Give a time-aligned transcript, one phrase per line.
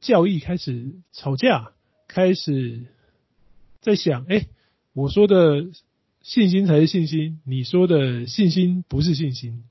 [0.00, 1.72] 教义开始吵架，
[2.08, 2.86] 开始
[3.80, 4.46] 在想：哎，
[4.92, 5.66] 我说的
[6.22, 9.64] 信心才是信心，你说的信心不是信心。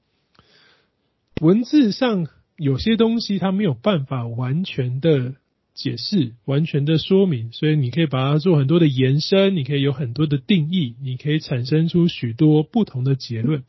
[1.42, 2.28] 文字上
[2.58, 5.36] 有些东西它没有办法完全的
[5.74, 13.64] 解释、完全的说明，所以你可以把它做很多的延伸，你可以有很多的定义，你可以产生出许多不同的结论。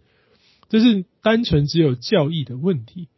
[0.68, 3.08] 这是单纯只有教义的问题。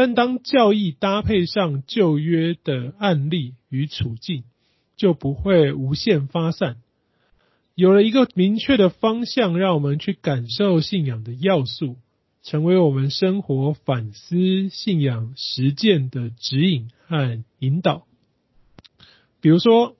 [0.00, 4.44] 但当教义搭配上旧约的案例与处境，
[4.96, 6.78] 就不会无限发散。
[7.74, 11.98] 有了一个明确的方向，让我们去感受信仰的要素。
[12.42, 18.06] 成为我们生活反思、信仰实践的指引和引导。
[19.42, 19.96] 比如说，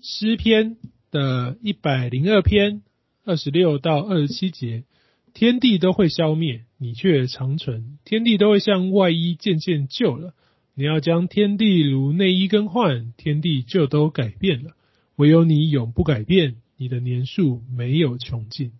[0.00, 0.76] 诗篇
[1.10, 2.82] 的一百零二篇
[3.24, 4.84] 二十六到二十七节：
[5.34, 10.34] 天地都会消灭，你却长存；天地都会像外衣渐渐旧了，
[10.74, 14.76] 你要将天地如内衣更换，天地就都改变了。
[15.16, 18.72] 唯有你永不改变，你的年数没有穷尽。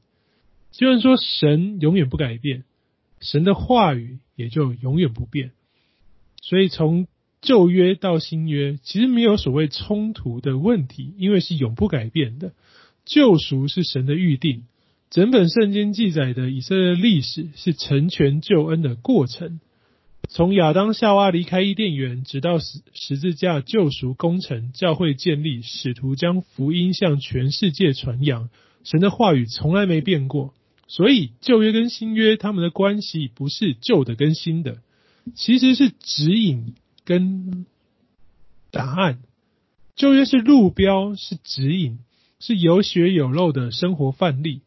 [0.73, 2.65] 虽然说神永远不改变。
[3.23, 5.51] 神的话语也就永远不变，
[6.41, 7.07] 所以从
[7.43, 12.55] 旧约到新约，其实没有所谓冲突的问题，因为是永不改变的。
[13.05, 14.65] 救赎是神的预定，
[15.11, 19.59] 整本圣经记载的以色列历史是成全救恩的过程。
[20.29, 28.51] 从亚当夏娃离开伊甸园，直到十十字架救赎工程、教会建立、使徒将福音向全世界传扬，
[28.85, 30.55] 神的话语从来没变过。
[30.87, 34.79] 所以旧约跟新约他们的关系不是旧的跟新的，
[35.35, 37.67] 其实是指引跟
[38.71, 39.19] 答案。
[39.97, 41.99] 旧约是路标，是指引，
[42.39, 44.61] 是有血有肉的生活范例；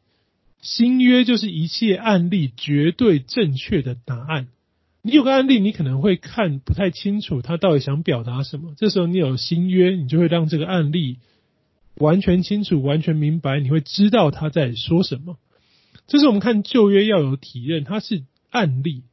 [0.64, 4.48] 新约就是一切案例绝对正确的答案。
[5.02, 11.18] 你有个案例，你可能会看不太清楚他到底想表达什么，这时候你有新约，你就会让这个案例
[11.96, 15.38] 完全清楚、完全明白，你会知道他在说什么。
[16.08, 19.04] 这是我们看旧约要有体认，它是案例，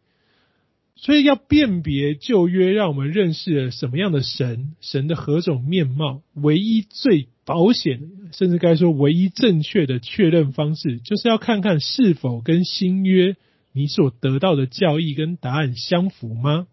[1.03, 6.21] 所以要辨别旧约，让我们认识了什么样的神，神的何种面貌。
[6.35, 13.37] 唯一最保险，甚至该说唯一正确的确认方式，就是要看看是否跟新约
[13.73, 16.67] 你所得到的教义跟答案相符吗？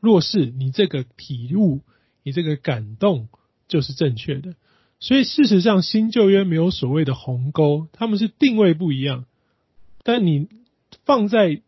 [0.00, 1.82] 若是你这个体悟，
[2.24, 3.28] 你这个感动
[3.68, 4.56] 就是正确的。
[4.98, 9.26] 所以，事实上，新旧约没有所谓的鸿沟，他们是定位不一样。
[10.02, 10.48] 但你
[11.04, 11.62] 放在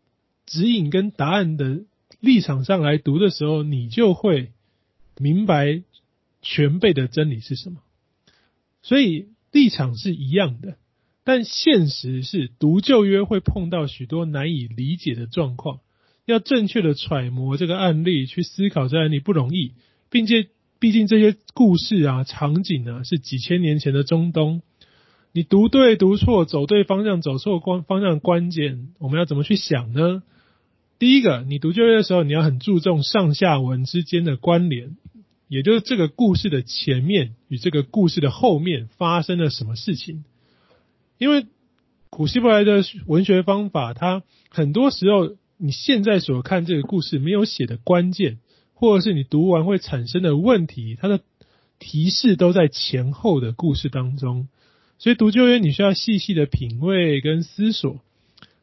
[0.49, 1.83] 指引跟答案的
[2.19, 4.51] 立场上来读的时候，你就会
[5.17, 5.83] 明白
[6.41, 7.77] 全备的真理是什么。
[8.81, 10.75] 所以立场是一样的，
[11.23, 15.79] 但现实是读旧约会碰到许多难以理解的状况，
[16.25, 19.73] 要正确的揣摩这个案例，去思考这案例不容易，
[20.09, 20.49] 并且。
[20.81, 24.61] 毕竟这些故事啊、场景啊，是几千年前的中东。
[25.33, 30.23] 你读对、读错、走对方向、走错关方向，关键我们要怎么去想呢？
[30.99, 34.97] 第一个，你读旧约的时候，你要很注重上下文之间的关联，
[35.47, 40.25] 也就是这个故事的前面与这个故事的后面发生了什么事情。
[41.17, 41.47] 因为
[42.09, 48.37] 古希伯来的文学方法，它很多时候你现在所看这个故事没有写的关键。
[48.81, 51.19] 或者是你读完会产生的问题，它的
[51.79, 54.47] 提示都在前后的故事当中，
[54.97, 57.99] 所以读旧约你需要细细的品味跟思索。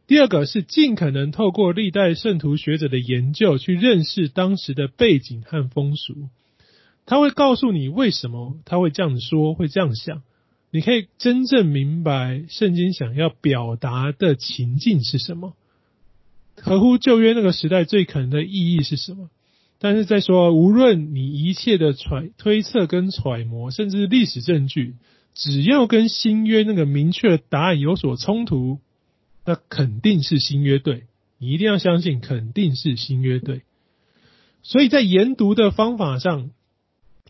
[0.07, 6.29] 第二个是尽可能透过历代圣徒学者的研究去认识当时的背景和风俗，
[7.07, 10.23] 他会告诉你为什么他会这样说，会这样想，
[10.71, 15.55] 你可以真正明白圣经想要表达的情境是什么，
[16.57, 19.29] 合乎旧约那个时代最可能的意义是什么。
[19.79, 24.95] 但是再说，无论你一切的揣推测跟揣摩，甚至历史证据，
[25.35, 28.79] 只要跟新约那个明确答案有所冲突，
[29.47, 31.05] 那肯定是新约对。
[31.39, 33.63] 你一定要相信，肯定是新约对。
[34.63, 36.51] 所以在研读的方法上，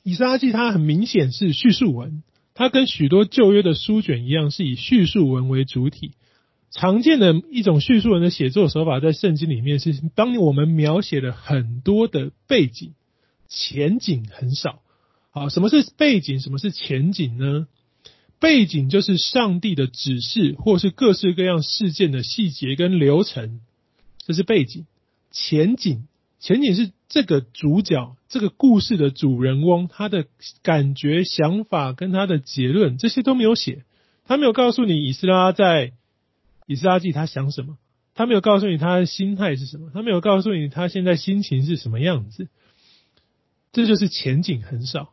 [0.03, 2.23] 以斯拉记它很明显是叙述文，
[2.55, 6.13] 它跟许多旧约的书卷一样，是以叙述文为主体。
[6.71, 12.95] 常见的一种叙述文的写作手法，在圣经里面是当我们描写了很多的背景，
[13.49, 14.81] 前景很少。
[15.31, 16.41] 好，什么是背景？
[16.41, 17.67] 什么是前景呢？
[18.39, 23.61] 背景就是上帝的指示，或是各式各样事件的细节跟流程，
[24.19, 24.87] 这是背景。
[25.31, 26.07] 前景，
[26.39, 30.27] 前景是这个主角，这个故事的主人翁，他的
[30.63, 33.85] 感觉、想法跟他的结论，这些都没有写，
[34.25, 35.93] 他没有告诉你以斯拉在。
[36.69, 37.79] 以斯拉记他想什么？
[38.15, 39.91] 他没有告诉你他的心态是什么？
[39.95, 42.49] 他没有告诉你他现在心情是什么样子？
[43.73, 45.13] 这就是前景很少。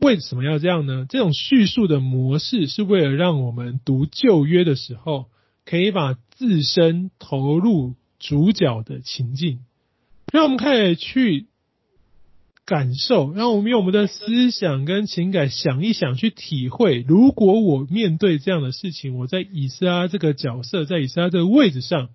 [0.00, 1.04] 为什么要这样呢？
[1.08, 5.26] 这种叙述的模式是为了让我们读旧约的时候，
[5.66, 9.60] 可以把自身投入主角的情境，
[10.32, 11.48] 让我们可以去
[12.64, 22.08] 感受，让我们用我们的思想跟情感想一想，去体会，如果我面对这样的事情，我在以斯拉这个角色，在以斯拉这个位置上，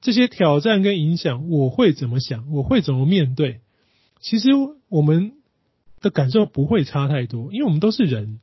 [0.00, 2.50] 这些挑战跟影响，我会怎么想？
[2.50, 3.60] 我会怎么面对？
[4.20, 4.48] 其实
[4.88, 5.34] 我们。
[6.02, 8.40] 的感受不会差太多，因为我们都是人，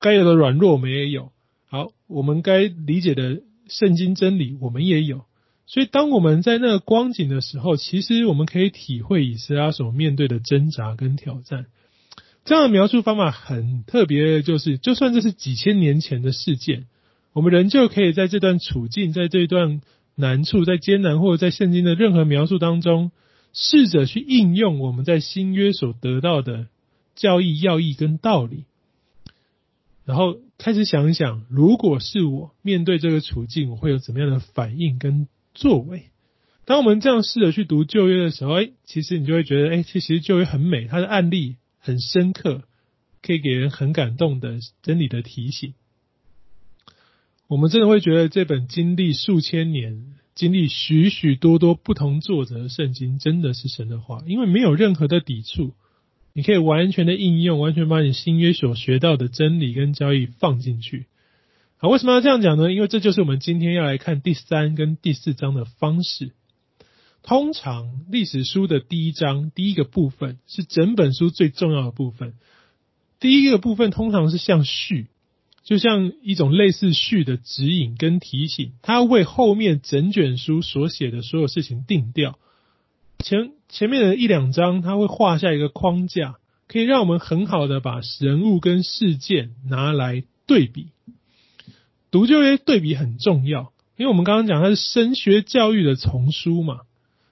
[0.00, 1.32] 该有的软弱我们也有。
[1.66, 5.24] 好，我们该理解的圣经真理我们也有。
[5.66, 11.66] 所以，当我们在那个光景的时候，其实我们可以体会以斯拉所面对的挣扎跟挑战。
[12.44, 16.86] 这样的描述方法很特别就是，就算这是几千年前的事件，
[17.32, 19.80] 我们仍旧可以在这段处境、在这段
[20.16, 23.12] 难处、在艰难或者在圣经的任何描述当中，
[23.52, 26.66] 试着去应用我们在新约所得到的。
[27.20, 28.64] 教义要义跟道理，
[30.06, 36.04] 然后开始想一想，如果是我面对这个处境，我会有怎么样的反应跟作为？
[36.64, 42.62] 当我们这样试着去读旧约的时候，哎，其实你就会觉得，哎，其实旧约很美，它的案例很深刻，
[43.20, 45.74] 可以给人很感动的真理的提醒。
[47.48, 55.74] 我们真的会觉得这本经历数千年、经历许许多多不同作者的圣经，真的是神的话，因为没有任何的抵触。
[56.32, 61.06] 你可以完全的应用，完全把你新约所学到的真理跟交易放进去。
[61.76, 62.72] 好，为什么要这样讲呢？
[62.72, 66.32] 因为这就是我们今天要来看第三跟第四章的方式。
[67.22, 72.34] 通常历史书的第一章第一个部分是整本书最重要的部分。
[73.18, 75.08] 第一个部分通常是像序，
[75.62, 82.38] 就像一种类似序的指引跟提醒，它为后面整卷书所写的所有事情定调。
[83.22, 86.36] 前前面的一两章，它会画下一个框架，
[86.68, 90.88] 可以让我们很好的把人物跟事件拿来对比。
[92.10, 96.80] 读旧约对比很重要，因为我们刚刚讲它是神学教育的丛书嘛，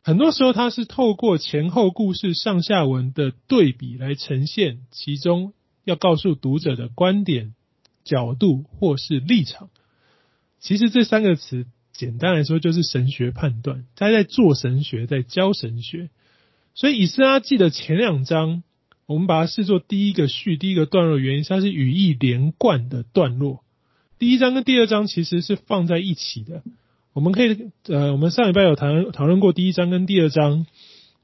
[0.02, 5.52] 很多时候它是透过前后故事上下文的对比来呈现其中
[5.85, 7.55] 要告诉读者的观点、
[8.05, 9.69] 角度或是立场。
[10.61, 11.67] 其实这三个词。
[11.98, 16.10] 简单来说，就是神学判断，他在做神学，在教神学。
[16.76, 18.62] 所以以斯拉记的前两章，
[19.06, 23.64] 我们把它视作第一个序、第一个段落，原因它是语义连贯的段落。
[24.16, 26.62] 第一章跟第二章其实是放在一起的。
[27.14, 30.66] 我们可以，呃，我们上礼拜有谈讨论过第一章跟第二章。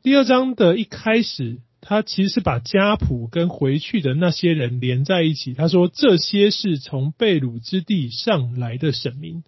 [0.03, 5.55] 第二章的一开始，他其实是把家谱跟回去的那些人连在一起。
[5.55, 9.45] 他说：“这些是从被掳之地上来的神民。”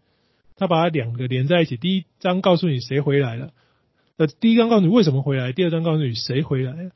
[0.57, 3.53] 他把两个连在一起，第一章告诉你谁回来了，
[4.17, 6.91] 呃，第一章告诉你为什么回来，第二章告诉你谁回来了，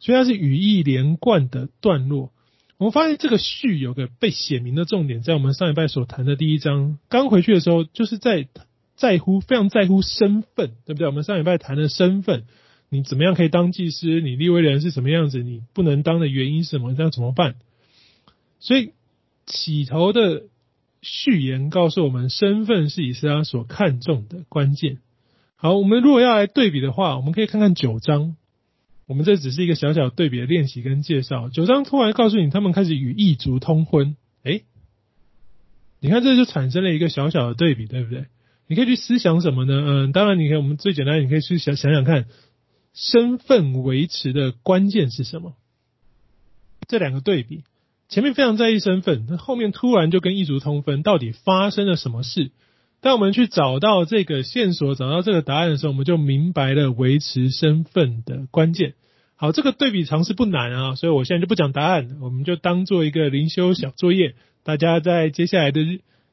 [0.00, 2.32] 所以它是语义连贯的段落。
[2.78, 8.48] 我们发现这个序有个被写明的重点，在我们上礼拜所谈的第一章，刚回去的时候，就是在
[8.96, 11.06] 在乎非常在乎身份，对不对？
[11.06, 12.44] 我们上礼拜谈的身份，
[12.88, 14.06] 你怎么样可以当祭司？
[14.22, 15.42] 你立威人是什么样子？
[15.42, 16.94] 你不能当的原因是什么？
[16.94, 17.56] 这样怎么办？
[18.60, 18.92] 所以
[19.44, 20.44] 起头的。
[21.04, 24.98] 序言告诉我们，身份是以斯拉所看重的关键。
[25.54, 28.36] 好，我们如果要来对比的话，我们可以看看九章。
[29.06, 31.50] 我们这只是一个小小对比的练习跟介绍。
[31.50, 34.16] 九章突然告诉你，他们开始与异族通婚。
[34.42, 34.64] 诶，
[36.00, 38.24] 你看这就产生了一个小小的对比，对不对？
[38.66, 39.74] 你可以去思想什么呢？
[39.74, 42.24] 嗯，当然，你可以，我们最简单，你可以去想想想看，
[42.94, 45.54] 身份维持的关键是什么？
[46.88, 47.62] 这两个对比。
[48.14, 52.52] 前面非常在意身份，那后面突然就跟异族通婚，到底发生了什么事？
[53.00, 58.94] 当我们去找到这个线索，找到这个答案的时候，我们就明白了维持身份的关键。
[59.34, 65.80] 好，这个对比尝试不难啊，所以我现在就不讲答案，我们就当做一个灵修小作业，大家在接下来的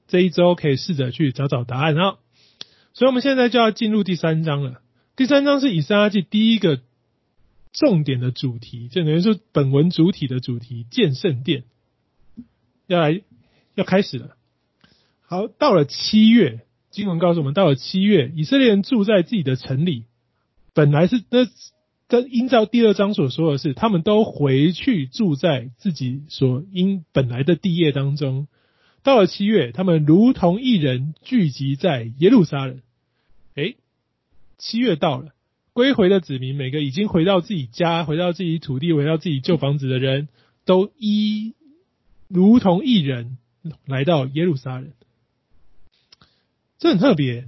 [0.07, 2.17] 这一周可以试着去找找答案啊。
[2.93, 4.81] 所以我们现在就要进入第三章了。
[5.15, 6.79] 第三章是以斯拉记第一个。
[7.73, 11.63] 重点的主题，就等于说本文主体的主题，建圣殿
[12.91, 13.21] 要来
[13.75, 14.35] 要开始了。
[15.21, 20.03] 好，到了七月，经文告诉我们，到了七月，以色列人住在自己的城里，
[20.73, 21.47] 本来是那
[22.09, 28.49] 跟依照第二章所说的是，他们都回去住在自己所应本来的地业当中。
[29.03, 32.81] 到了七月，他们如同一人聚集在耶路撒冷。
[33.55, 33.77] 诶，
[34.57, 35.29] 七月到了。
[35.73, 40.27] 归回的子民，每个已经回到自己家、回到自己土地、回到自己旧房子的人，
[40.65, 41.55] 都一
[42.33, 43.37] 如同一人
[43.85, 44.91] 来到耶路撒冷。
[46.79, 47.45] 这很特别。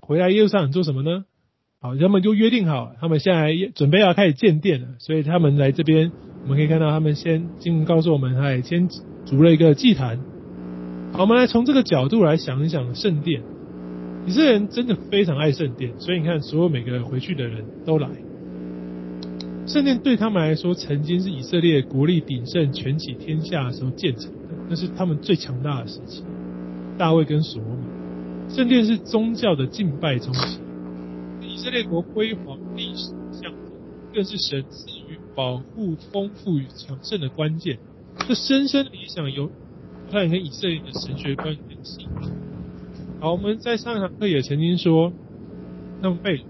[0.00, 1.24] 回来耶路撒冷做什么呢？
[1.80, 8.88] 好，他们就约定好，他们现在准备要开始建殿了，所以他们来这边，我们可以看到他们先经告诉我们，他也先
[9.24, 10.20] 筑了一个祭坛。
[11.12, 13.42] 好，我们来从这个角度来想一想圣殿。
[14.26, 18.08] 以色列人真的非常爱圣殿，所以你看，所有每个回去的人都来。
[19.66, 26.22] 圣殿对他们来说，曾经是以色列国力鼎盛、权起天下的时候建成的，那是他们最强大的时期。
[26.96, 27.84] 大卫跟所罗门，
[28.48, 30.60] 圣殿是宗教的敬拜中心。
[31.42, 33.52] 以色列国辉煌历史象征，
[34.14, 37.78] 更是神赐予保护、丰富与强盛的关键。
[38.28, 39.50] 这深深的影响有
[40.10, 42.30] 他人跟以色列的神学观跟信仰。
[43.18, 45.12] 好，我们在上堂课也曾经说，
[46.00, 46.40] 他们被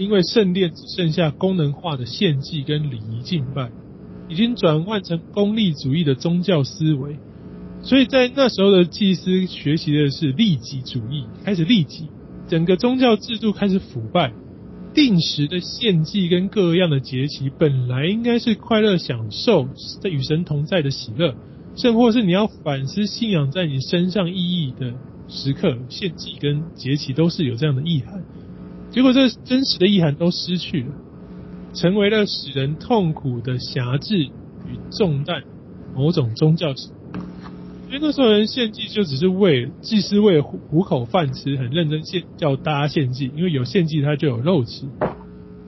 [0.00, 3.70] 因为圣殿只剩下功能化的献祭跟礼仪敬拜，
[4.28, 7.18] 已经转换成功利主义的宗教思维，
[7.82, 12.08] 所以在那时候的祭司学习的是利己主义，开始利己，
[12.48, 14.32] 整个宗教制度开始腐败。
[14.92, 19.68] 定时的献祭跟各样的节期，本来应该是快乐享受
[20.02, 21.36] 在与神同在的喜乐，
[21.76, 24.92] 甚或是你要反思信仰在你身上意义的
[25.28, 28.24] 时刻，献祭跟节期都是有这样的意涵。
[28.90, 30.88] 结果这真实的意涵都失去了，
[31.74, 34.30] 成为了使人痛苦的辖制与
[34.90, 35.42] 重担，
[35.94, 36.92] 某种宗教性。
[37.86, 44.86] 因为那时候人献祭就只是为祭司为糊口饭吃，很认真献叫大家献祭，因为有献祭他就有肉吃。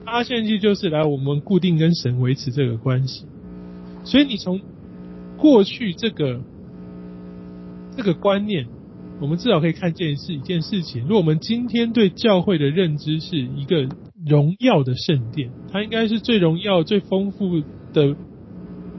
[0.05, 3.25] 大家献祭就是来我们固定跟神维持这个关系。
[4.05, 4.61] 所以你从
[5.37, 6.41] 过去这个
[7.97, 8.67] 这个观念，
[9.23, 11.03] 我们至少可以看见是一件事情。
[11.03, 13.87] 如果我们今天对教会的认知是一个
[14.25, 17.61] 荣耀的圣殿，它应该是最荣耀、最丰富
[17.93, 18.17] 的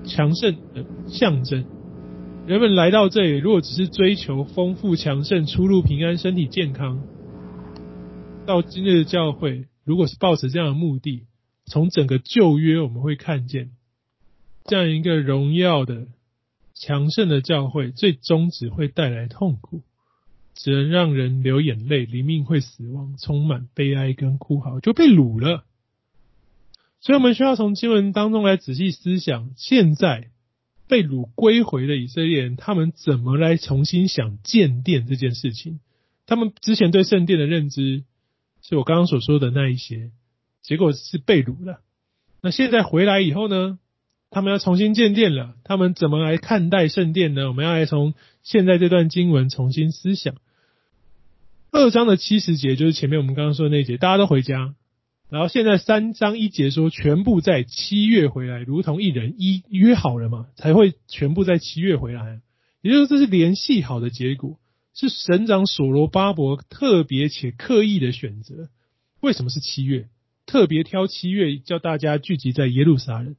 [0.06, 1.66] 强盛的象征。
[2.46, 7.02] 人们来到这里，如果只是追求丰富、强盛、出入平安、身体健康，
[8.46, 11.26] 到今日的教会，如果是抱持这样的目的，
[11.66, 13.72] 从整个旧约我们会看见，
[14.64, 16.06] 这样一个荣耀的、
[16.72, 19.82] 强盛的教会，最终只会带来痛苦，
[20.54, 25.64] 只能让人流眼泪，离命会死亡，充满悲哀跟哭嚎，就被掳了。
[27.00, 30.30] 所以，我们需要从经文当中来仔细思想，现在。
[30.86, 35.80] 被掳归回的以色列人，他们怎么来重新想建殿这件事情？
[36.26, 38.04] 他们之前对圣殿的认知，
[38.60, 40.10] 是我刚刚所说的那一些，
[40.62, 41.80] 结果是被掳了。
[42.42, 43.78] 那现在回来以后呢？
[44.28, 47.48] 他们要重新建殿了，他们怎么来看待圣殿呢？
[47.48, 50.34] 我们要来从现在这段经文重新思想。
[51.76, 54.76] 二章的七十节就是前面我们刚刚说的那一节，大家都回家。
[55.28, 62.40] 然后现在三章一节说，全部在七月回来，如同一人一约好了嘛，才会全部在七月回来。
[62.80, 64.60] 也就是这是联系好的结果，
[64.94, 68.68] 是省长所罗巴伯特别且刻意的选择。
[69.20, 70.06] 为什么是七月？
[70.46, 73.34] 特别挑七月叫大家聚集在耶路撒冷。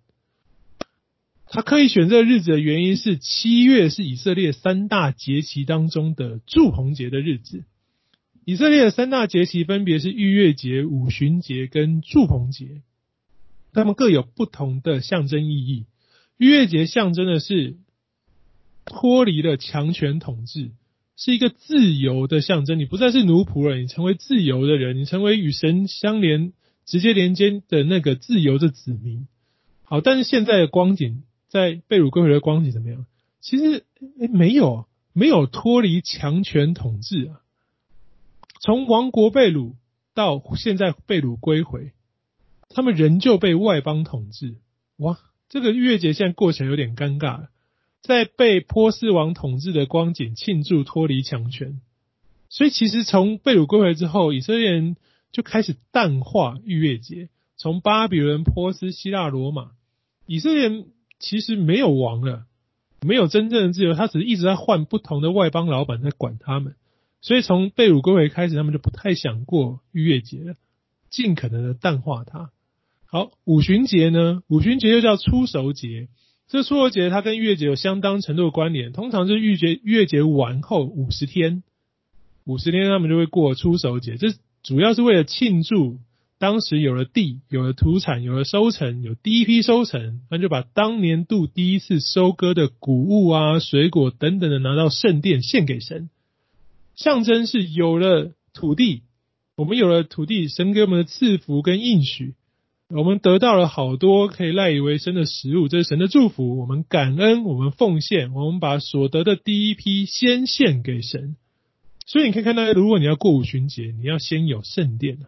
[1.48, 7.64] 他刻意选这个日子的原因是，七月是以色列三大节期当中的祝棚节的日子。
[8.46, 12.84] 以色列的三大节期分别是逾越节、五旬节跟住棚节，
[13.74, 15.86] 它们各有不同的象征意义。
[16.38, 17.76] 逾越节象征的是
[18.86, 20.70] 脱离了强权统治，
[21.18, 22.78] 是一个自由的象征。
[22.78, 26.54] 你不再是奴仆了，你成为自由的人，你成为与神相连、
[26.86, 29.28] 直接连接的那个自由的子民。
[29.82, 33.08] 好，但是现在的光景，在被掳归回的光景怎么样？
[33.42, 33.86] 其实，
[34.20, 37.42] 诶，没有，没有脱离强权统治啊。
[38.66, 39.76] 从亡国被掳
[40.16, 41.92] 到现在被掳归回，
[42.68, 44.56] 他们仍旧被外邦统治。
[44.98, 45.20] 哇，
[45.50, 47.50] 这个逾越节现在过起来有点尴尬了。
[48.02, 51.80] 在被波斯王统治的光景庆祝脱离强权，
[52.50, 54.98] 所以其实从被掳归回之后，以色列人
[55.32, 57.30] 就开始淡化逾越节。
[57.58, 59.74] 从巴比伦、波斯、希腊、罗马，
[60.26, 60.88] 以色列人
[61.20, 62.48] 其实没有王了，
[63.02, 66.74] 没有真正的自由，他只是一直在换不同的外邦老板在管他们。
[67.26, 70.54] 所以从被掳归回开始，他们就不太想过逾越节了，
[71.10, 72.52] 尽可能的淡化它。
[73.08, 74.44] 好，五旬节呢？
[74.48, 76.08] 五旬节又叫初熟节。
[76.48, 81.64] 这初熟节它跟逾越节有相当程度的关联，通常是逾节逾越节完后五十天，
[82.44, 84.18] 五十天他们就会过初熟节。
[84.18, 84.28] 这
[84.62, 85.98] 主要是为了庆祝
[86.38, 96.12] 当时有了地、有了土产、有了收成、有第一批收成，那就把当年度第一次收割的谷物啊、水果等等的拿到圣殿献给神。
[96.96, 99.04] 象征是有了土地，
[99.56, 102.36] 我们有了土地，神给我们的赐福跟应许，
[102.90, 106.58] 我们得到了好多可以赖以为生的食物，这是神的祝福。
[106.58, 111.36] 我们感恩，我们奉献，我们把所得的第一批先献给神。
[112.06, 115.20] 所以你可以看到，如果你要过五旬节，你要先有圣殿。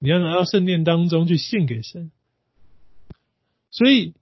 [0.00, 2.12] 你要拿到圣殿当中去献给神。
[3.70, 4.14] 所以，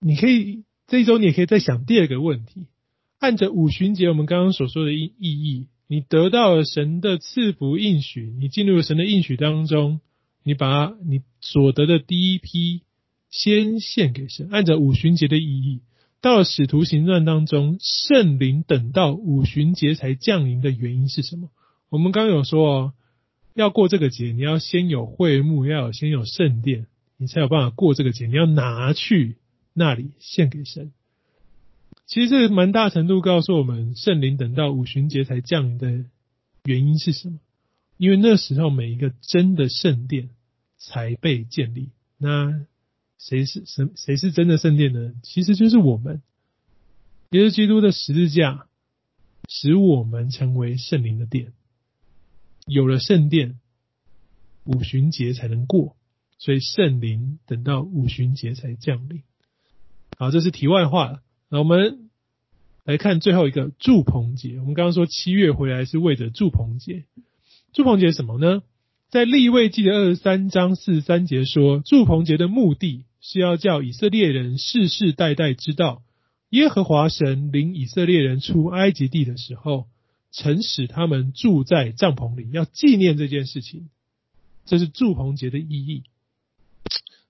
[0.00, 2.66] 你可以这一周你也可以再想第二个问题：
[3.22, 10.00] 按着五旬节我们刚刚所说的意意义，你得到了神的赐福应许，你进入了神的应许当中，
[10.42, 12.82] 你把你所得的第一批
[13.30, 14.48] 先献给神。
[14.50, 15.82] 按照五旬节的意义，
[16.20, 21.48] 到了使徒行传当中，圣灵等到五旬节才降临的原因是什么？
[21.90, 22.92] 我们刚刚有说哦，
[23.54, 26.88] 要过这个节，你要先有会幕，要有先有圣殿。
[27.18, 29.36] 你才有办法过这个节，你要拿去
[29.74, 30.90] 那里献给神。
[32.06, 36.04] 其实这蛮大程度告诉我们，圣灵等到五旬节才降临的
[36.64, 37.38] 原因是什么？
[37.96, 40.30] 因为那时候每一个真的圣殿
[40.76, 41.90] 才被建立。
[42.18, 42.66] 那
[43.18, 45.12] 谁是谁谁是真的圣殿呢？
[45.22, 46.22] 其实就是我们，
[47.30, 48.66] 耶稣基督的十字架
[49.48, 51.52] 使我们成为圣灵的殿。
[52.66, 53.58] 有了圣殿，
[54.64, 55.96] 五旬节才能过。
[56.38, 59.22] 所以圣灵等到五旬节才降临。
[60.18, 61.22] 好，这是题外话了。
[61.52, 62.08] 那我们
[62.84, 64.58] 来看最后一个祝棚节。
[64.60, 67.04] 我们刚刚说七月回来是为着住棚节。
[67.74, 68.62] 祝棚节什么呢？
[69.10, 76.02] 在立位记的二十三章四十三节说，祝棚节的目的是要叫以色列人世世代代知道，
[76.48, 79.88] 耶和华神领以色列人出埃及地的时候，
[80.30, 83.90] 曾使他们住在帐篷里，要纪念这件事情。
[84.64, 86.04] 这是祝棚节的意义。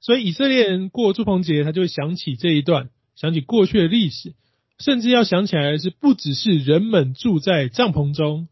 [0.01, 4.35] 所以以色列人过祝棚节，他就会想起这一段，想起过去的历史，
[4.79, 8.49] 甚至要想起来的是，不只是人们住在帐篷中，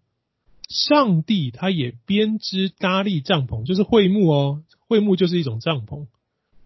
[0.68, 6.06] 上帝他也编织搭立帐篷，就是会幕哦，会幕就是一种帐篷，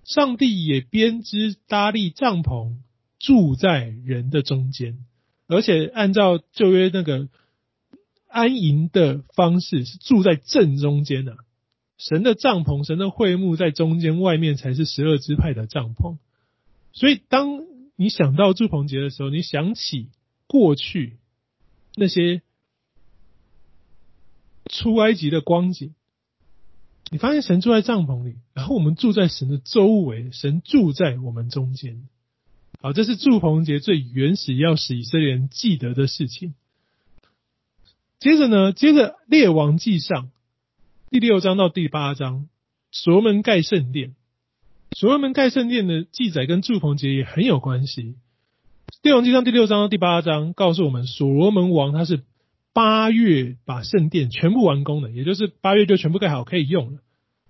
[0.04, 2.74] 上帝也编织搭立帐篷，
[3.18, 4.98] 住在人的中间，
[5.46, 7.28] 而且按照旧约那个
[8.28, 11.38] 安营的方式，是住在正中间的啊。
[11.96, 16.18] 神的帐篷，神的会幕在中间，外面才是十二支派的帐篷。
[16.92, 17.62] 所以，当
[17.96, 20.10] 你想到住棚节的时候，你想起
[20.46, 21.18] 过去
[21.94, 22.42] 那些
[24.66, 25.94] 出埃及的光景，
[27.10, 32.08] 你发现神住在帐篷里，然后我们住在神的周围，神住在我们中间。
[32.80, 36.54] 好，这是住棚节最原始要使以色列人记得的事情。
[38.18, 40.30] 接着呢，接着列王记上。
[41.10, 42.48] 第六章到第八章，
[42.90, 44.16] 所门盖圣殿。
[44.94, 48.14] 所罗门盖圣殿的记载跟祝棚节也很有关系。
[49.02, 52.22] 列王记上第六章到第八章告诉我们，所罗门王他是
[52.72, 57.00] 八月把圣殿全部完工的，也就是八月就全部盖好可以用了。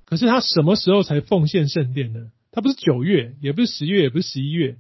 [0.07, 2.31] 可是他什么时候才奉献圣殿呢？
[2.51, 4.79] 他不是九月，也不是十月，也不是十一月。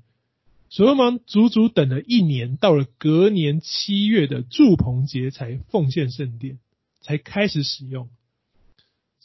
[0.71, 6.59] 所罗门足足等了一年，到了隔年七月的祝棚节才奉献圣殿，
[7.03, 8.09] 才开始使用。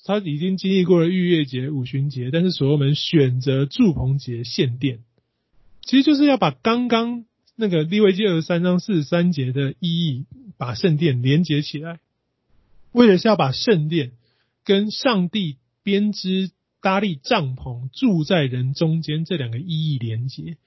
[0.09, 5.01] 他已经经历过了逾越节、五旬节，但是所罗门选择住棚节献殿，
[5.83, 10.25] 其实就是要把刚刚那个利未记二十三章四十三节的意义，
[10.57, 11.99] 把圣殿连接起来，
[12.91, 14.13] 为的是要把圣殿
[14.65, 16.49] 跟上帝编织
[16.81, 20.57] 搭立帐篷住在人中间这两个意义连接。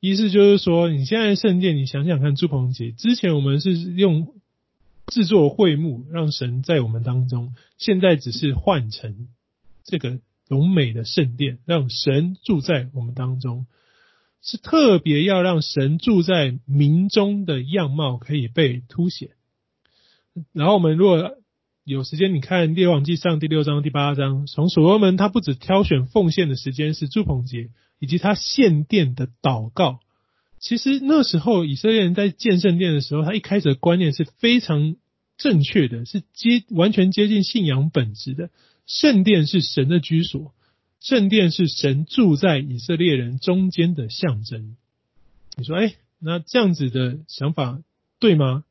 [0.00, 4.34] 意思就是说，你现在圣殿，你想想看，住棚节之前我们是用。
[5.10, 7.54] 制作会幕，让神在我们当中。
[7.76, 9.28] 现在只是换成
[9.84, 13.66] 这个荣美的圣殿，让神住在我们当中，
[14.42, 19.30] 是特别要让神住在民中的样貌可以被凸显。
[20.52, 21.36] 然后我们如果
[21.84, 30.00] 有时间，你看列王记上第六章、第八章，从所罗门他不只挑选奉献的时间是祝棚节，以及他献殿的祷告。
[30.60, 34.94] 其实那时候以色列人在建圣殿的时候，他一开始的观念是非常
[35.38, 38.50] 正确的，是接完全接近信仰本质的。
[38.86, 40.52] 圣殿是神的居所，
[41.00, 44.76] 圣殿是神住在以色列人中间的象征。
[45.56, 47.80] 你说，哎，那这样子的想法
[48.18, 48.64] 对吗？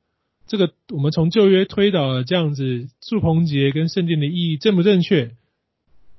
[0.45, 5.31] 这个我们从旧约推导了这样子祝棚节跟圣殿的意义正不正确？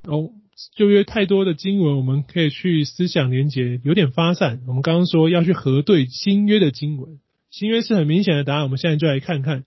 [0.03, 0.33] 哦。
[0.75, 4.61] 旧约太多的经文，我们可以去思想连结，有点发散。
[4.67, 7.19] 我们刚刚说要去核对新约的经文，
[7.51, 8.65] 新约是很明显的答案。
[8.65, 9.65] 我们现在就来看看，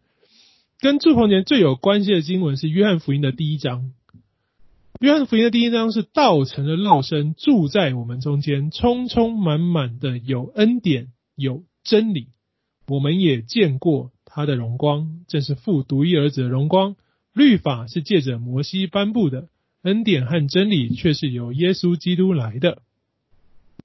[0.79, 3.91] 跟住棚节最有关系的经文是约翰福音的第一章。
[4.99, 12.27] 约翰福音的第一章是道成了肉身，住在我们中间，充充满满的有恩典有真理。
[12.87, 16.95] 我们也见过他的荣光，正是父独一儿子的荣光。
[17.33, 19.47] 律法是借着摩西颁布的。
[19.83, 22.81] 恩典和真理却是由耶稣基督来的，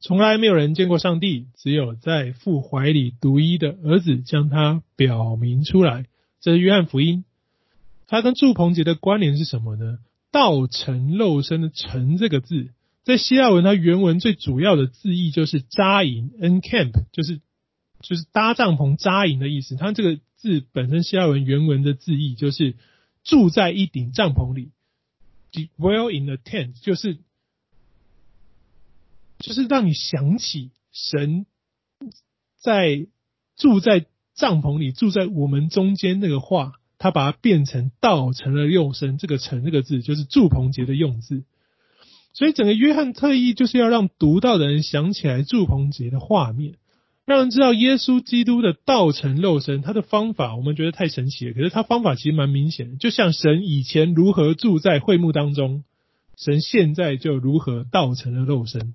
[0.01, 6.07] 从来没有人见过上帝，只有在父怀里独一的儿子将他表明出来。
[6.41, 7.25] 这是约翰福音，
[8.07, 9.99] 它跟住棚节的关联是什么呢？
[10.31, 12.69] 道成肉身的“成”这个字，
[13.03, 17.41] 在希腊文它原文最主要的字义就是扎营 （encamp），就是
[18.03, 19.75] 就是搭帐篷扎营的意思。
[19.75, 22.77] 它这个字本身希腊文原文的字义就是
[23.25, 24.71] 住在一顶帐篷里
[25.53, 27.19] ，dwell in a tent，就是
[29.39, 31.47] 就是让你想起神
[32.57, 33.07] 在
[33.57, 36.75] 住在帐篷里，住在我们中间那个话。
[37.01, 41.45] 他把它变成道成了肉身，这个“成”这个字就是祝棚节的用字，
[42.33, 46.75] 所以整个约翰特意就是要让读到的人想起来祝棚节的画面，
[47.29, 49.83] 让人知道耶稣基督的道成肉身。
[49.83, 55.85] 他的方法我们觉得太神奇了，可是他方法其实蛮明显的，就像神以前如何住在会幕当中，
[56.37, 58.95] 神现在就如何道成了肉身。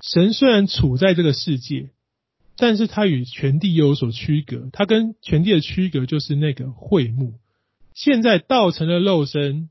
[0.00, 1.90] 神虽然处在这个世界。
[2.58, 7.34] 但是他与全地又有所区隔，他跟全地的区隔就是那个会幕，
[7.92, 9.68] 现在道成了肉身，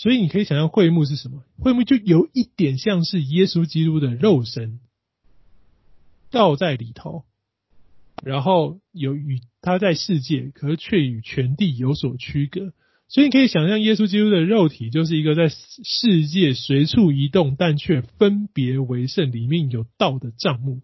[0.00, 1.42] 所以你可以想象会幕是什么？
[1.58, 4.78] 会幕就有一点像是耶稣基督的肉身，
[6.30, 7.24] 道在里头，
[8.22, 12.72] 然后有与他在世界，可是却与全地有所区隔，
[13.08, 20.80] 所以你可以想象耶稣基督的肉体就是一个在世界随处移动，但却分别为圣，里面有道的帐幕。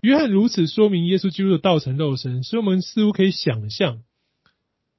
[0.00, 4.02] 约翰如此说明耶稣基督的道成肉身，所以我们似乎可以想象，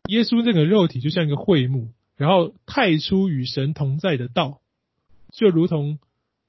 [0.08, 4.60] 耶稣这个肉体就像一个会幕，然后太初与神同在的道，
[5.32, 6.00] 就如同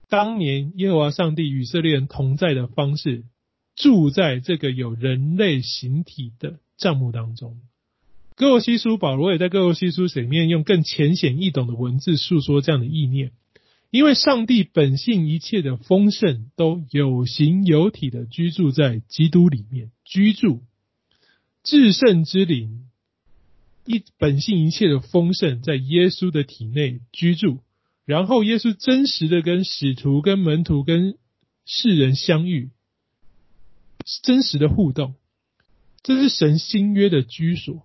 [0.08, 3.22] 当年耶和华上帝与以色列人同在的方式，
[3.76, 7.60] 住在这个有人类形体的帐幕当中。
[8.34, 13.30] 歌罗西书保罗也在歌罗西书里面用更浅显易懂的文字诉说这样的意念。
[13.92, 20.62] 因为上帝本性一切的丰盛都有形有体的居住在基督里面居住，
[21.62, 22.89] 至圣之灵
[23.90, 27.58] 一本性一切的丰盛在耶稣的体内居住，
[28.04, 31.18] 然后耶稣真实的跟使徒、跟门徒、跟
[31.66, 32.70] 世人相遇，
[34.22, 35.14] 真实的互动，
[36.04, 37.84] 这是神新约的居所。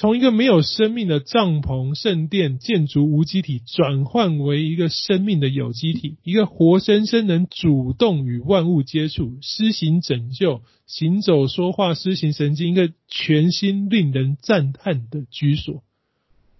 [0.00, 15.84] 从一个没有生命的帐篷、圣殿、建筑无机体，转换为一个生命的有机体，一个活生生能主动与万物接触、施行拯救、行走、说话、施行神经，一个全新令人赞叹的居所，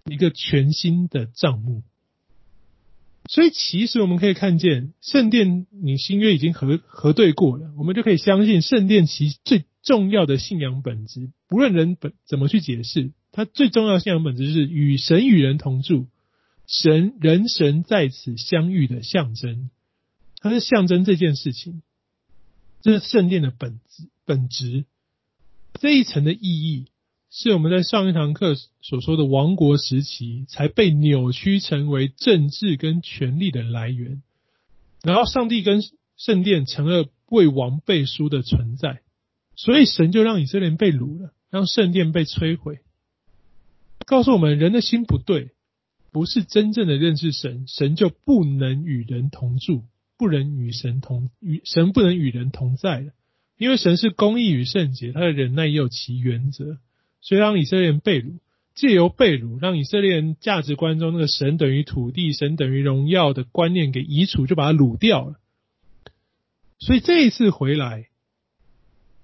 [0.05, 1.81] 一个全新的帐幕。
[3.27, 13.09] 所以，其实我们可以看见，圣殿你新约已经核核对过了，我们就可以相信圣殿其最重要的信仰本质，不论人本怎么去解释。
[13.31, 16.07] 它最重要的信仰本质是与神与人同住，
[16.67, 19.69] 神人神在此相遇的象征，
[20.39, 21.81] 它是象征这件事情，
[22.81, 24.85] 这是圣殿的本质本质。
[25.79, 26.87] 这一层的意义，
[27.29, 34.21] 是我们在上一堂课所说的王国时期才被扭曲成为政治跟权力的来源，
[35.01, 35.81] 然后上帝跟
[36.17, 39.01] 圣殿成了为王背书的存在，
[39.55, 42.79] 所以神就让以色列人被掳了，让圣殿被摧毁。
[44.11, 45.51] 告诉我们，人的心不对，
[46.11, 49.85] 不是真正的认识神，神就不能与人同住，
[50.17, 53.13] 不能与神同与神不能与人同在的。
[53.57, 56.77] 因为神是公义与圣洁，他的忍耐也有其原则。
[57.21, 58.39] 所以让以色列人被掳，
[58.75, 65.39] 借由被掳，让以色列人价值观中那个神等于土地、神等于荣耀的观念给移除，就把它掳掉了。
[66.79, 68.07] 所以这一次回来，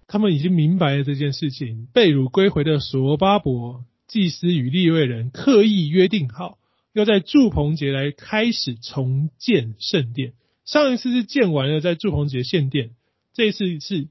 [0.08, 3.84] 他们已经明白了这件事情，被掳归回的所巴伯。
[4.08, 6.58] 祭司与立位人刻意约定好，
[6.94, 10.34] 要在祝棚节来开始重建圣殿。
[10.66, 12.92] 上一次是建完了，在祝棚节献殿，
[13.34, 14.08] 这一次是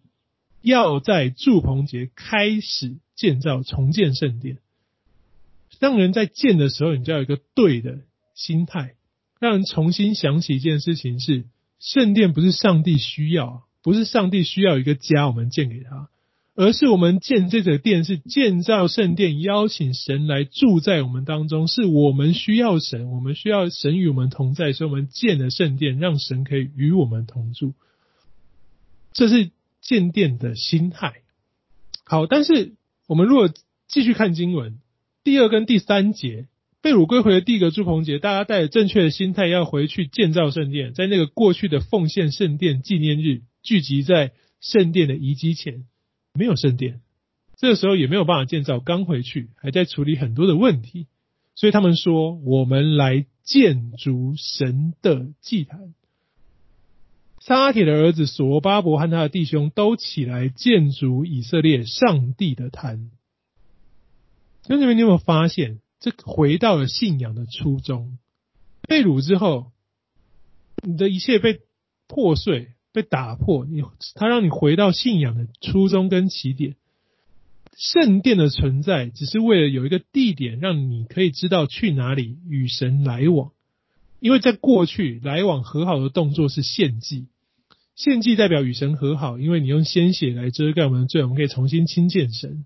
[0.62, 4.58] 要在祝棚节开始建造重建圣殿。
[5.78, 7.98] 让人在建的时候，你就要有一个对的
[8.34, 8.94] 心态，
[9.40, 11.44] 让人重新想起一件事情：是
[11.78, 16.08] 圣殿不是上帝需要，不是上帝需要一个家，我们建给他。
[16.56, 21.68] 而是我们建这个殿，是建造圣殿，邀请神来住在我们当中。
[21.68, 27.74] 是我们需要神，我们需要神与我们同在，所以我们建了圣殿，让神可以与我们同住。
[29.12, 29.50] 这是
[29.82, 31.16] 建殿的心态。
[32.04, 32.72] 好，但是
[33.06, 33.50] 我们如果
[33.86, 34.78] 继续看经文，
[35.24, 36.48] 第二跟第三节，
[36.80, 45.84] 被掳归回的第一个朱鹏节，大家带着正确的心态要回去建造圣殿，在那个过去的奉献圣殿纪念日，聚集在圣殿的遗迹前。
[46.36, 47.00] 没有圣殿，
[47.56, 48.80] 这个时候也没有办法建造。
[48.80, 51.06] 刚回去，还在处理很多的问题，
[51.54, 55.94] 所以他们说：“我们来建筑神的祭坛。”
[57.40, 63.10] 撒拉铁的儿子所巴伯和他的弟兄都起来建筑以色列上帝的坛。
[64.66, 68.18] 兄弟们，你有没有发现，这回到了信仰的初衷。
[68.82, 69.70] 被掳之后，
[70.82, 71.60] 你的一切被
[72.08, 73.82] 破碎、被打破，你
[74.14, 76.76] 他让你回到信仰的初衷跟起点。
[77.76, 83.50] 圣殿的存在，只是为了有一个地点，让你可以知道去哪里与神来往。
[84.18, 87.26] 因为在过去，来往和好的动作是献祭，
[87.94, 92.64] 献祭代表与神和好，因为你用鲜血来遮盖我们的罪，我们可以重新亲近神。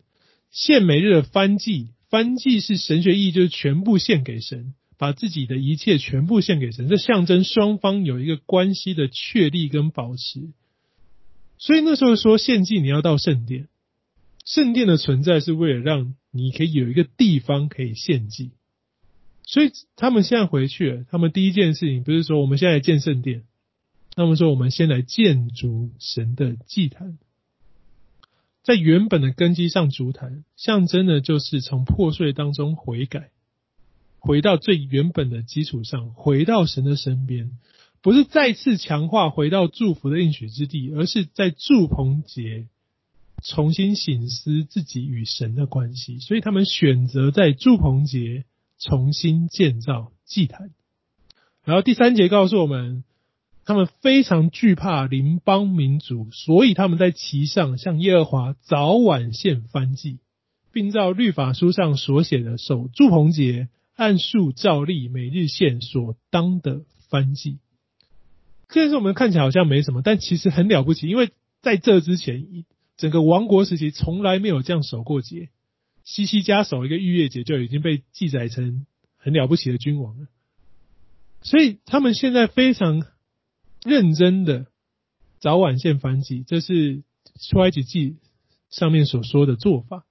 [0.53, 10.51] 献每日的燔祭，燔祭是神学意义，就是全部献给神，把自己的一切全部献给神，这象征双方有一个关系的确立跟保持。
[11.57, 13.69] 所以那时候说献祭，你要到圣殿。
[14.45, 18.51] 圣殿的存在是为了让你可以有一个地方可以献祭，
[19.47, 21.05] 所以他们现在回去了。
[21.11, 23.45] 他们第一件事情不是说我们现在建圣殿，
[24.15, 27.17] 他们说我们先来建筑神的祭坛，
[28.63, 33.31] 在原本的根基上筑坛，象征的就是从破碎当中悔改，
[34.21, 37.51] 回到最原本的基础上，回到神的身边，
[38.03, 42.69] 不是再次强化回到祝福的应许之地，而是在祝棚节。
[43.43, 48.45] 重新省思自己与神的关系，所以他们选择在祝棚节
[48.79, 50.73] 重新建造祭坛。
[51.65, 53.03] 然后第三节告诉我们，
[53.65, 60.19] 他们非常惧怕邻邦民族，所以他们在其上向耶和华早晚献燔祭，
[60.71, 63.69] 并照律法书上所写的守祝棚节，
[64.01, 67.59] 按数照例每日献所当的燔祭。
[68.71, 72.65] 这件事我们看起来好像没什么，但其实很了不起，因为在这之前
[72.97, 75.51] 整个王国时期从来没有这样守过节，
[76.03, 78.87] 西西家守一个逾越节就已经被记载成
[79.19, 80.29] 很了不起的君王了，
[81.43, 83.03] 所以他们现在非常
[83.85, 84.69] 认真的
[85.41, 87.03] 早晚献燔祭，这是
[87.39, 88.17] 出埃及记
[88.71, 90.07] 上面所说的做法，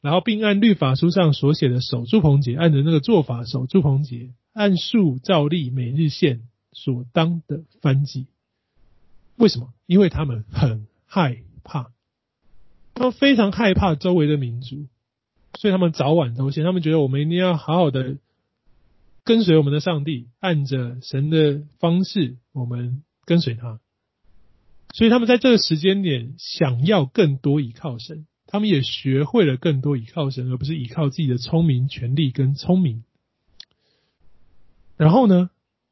[0.00, 8.26] 然后并按律法书上所写的守住棚节，按着那个做法守住棚节，按数照例每日献所当的燔祭。
[9.36, 9.72] 为什么？
[9.86, 11.42] 因为他们很害。
[11.70, 11.92] 怕，
[12.94, 14.86] 他们非常害怕周围的民族，
[15.58, 16.64] 所以他们早晚都献。
[16.64, 18.16] 他们觉得我们一定要好好的
[19.22, 23.80] 跟随我们的上帝，按着神的方式，我们跟随他。
[24.94, 33.04] 所以他们在这个时间点想要更多依靠神，他们也学会了更多倚靠神，而不是依靠自己的聪明、权力跟聪明。
[34.96, 35.50] 然后呢，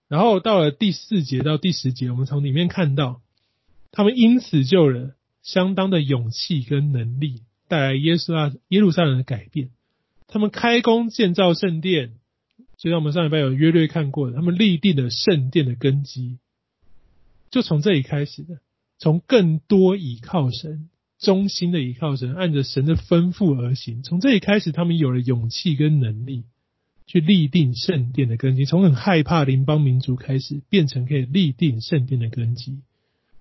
[0.09, 3.21] 然后到了第四节到第十节，我们从里面看到，
[3.93, 5.15] 他们因此就了。
[5.43, 9.71] 相当的勇气跟能力，带来耶稣啊耶路撒冷的改变。
[10.27, 12.15] 他们开工建造圣殿，
[12.77, 16.41] 就像我们上礼拜有约略看过的，他们立定了圣殿的根基，
[17.53, 18.59] 就从这里开始的。
[18.99, 24.03] 从更多倚靠神，忠心的倚靠神，按着神的吩咐而行。
[24.03, 26.45] 从这里开始，他们有了勇气跟能力，
[27.07, 28.65] 去立定圣殿的根基。
[28.65, 32.81] 从很害怕邻邦民族开始，变成可以立定圣殿的根基。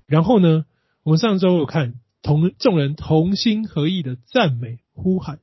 [0.08, 0.66] 然后呢？
[1.04, 5.38] 我们上周有看同众人同心合意的赞美呼喊，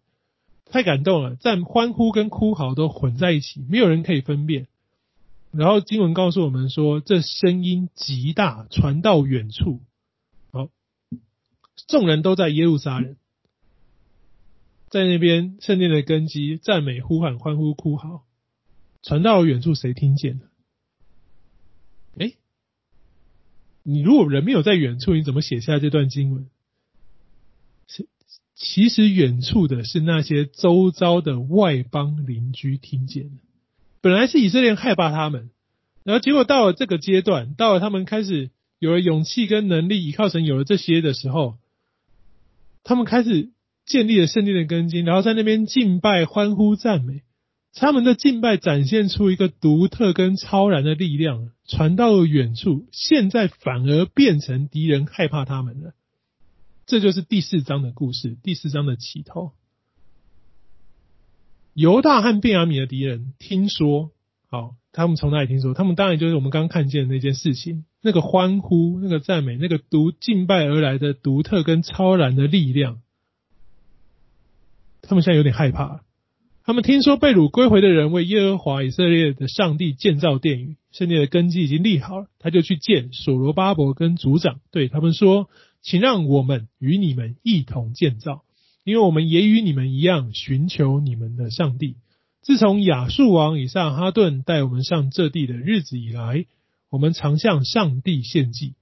[0.65, 4.67] 太感动了，赞欢呼跟哭嚎都混在一起，没有人可以分辨。
[5.53, 9.83] 然后经文告诉我们说，这声音极大，传到远处。
[11.77, 13.17] 好，众人都在耶路撒冷，
[14.89, 18.25] 在那边圣殿的根基，赞美呼喊欢呼哭嚎，
[19.03, 20.47] 传到了远处，谁听见了？
[22.19, 22.35] 哎
[23.85, 26.49] 你如果人没有在远处，你怎么写下这段经文？
[27.89, 28.07] 是，
[28.55, 33.43] 其实远处的是那些周遭的外邦邻居听见的。
[34.01, 35.51] 本来是以色列人害怕他们，
[36.05, 41.59] 然后结果到了这个阶段，到了他们开始有了勇气跟能力，依靠神有了这些的时候，
[42.85, 43.53] 他们开始
[43.87, 47.23] 建立了圣殿的根基，然后在那边敬拜、欢呼、赞美。
[47.75, 55.95] 他们的敬拜展现出一个独特跟超然的力量，传到了远处，现在反而变成敌人害怕他们了。
[56.85, 59.53] 这就是第四章的故事，第四章的起头。
[61.73, 64.11] 犹大和便雅悯的敌人听说，
[64.51, 65.73] 好，他们从哪里听说？
[65.73, 73.01] 他们当然就是我们刚刚看见的那件事情，那个欢呼、那个赞美、那个独敬拜而来的独特跟超然的力量，
[75.01, 76.03] 他们现在有点害怕。
[76.65, 85.49] 他们听说被掳归回的人为耶和华以色列的上帝建造殿宇，圣殿的根基已经立好了，他就去见所罗巴伯跟族长，对他们说
[85.83, 88.45] ：“请让我们与你们一同建造，
[88.85, 91.97] 因为我们也与你们一样寻求你们的上帝。
[92.43, 96.45] 自从亚述王以撒哈顿带我们上这地的日子以来，
[96.91, 98.75] 我们常向上帝献祭。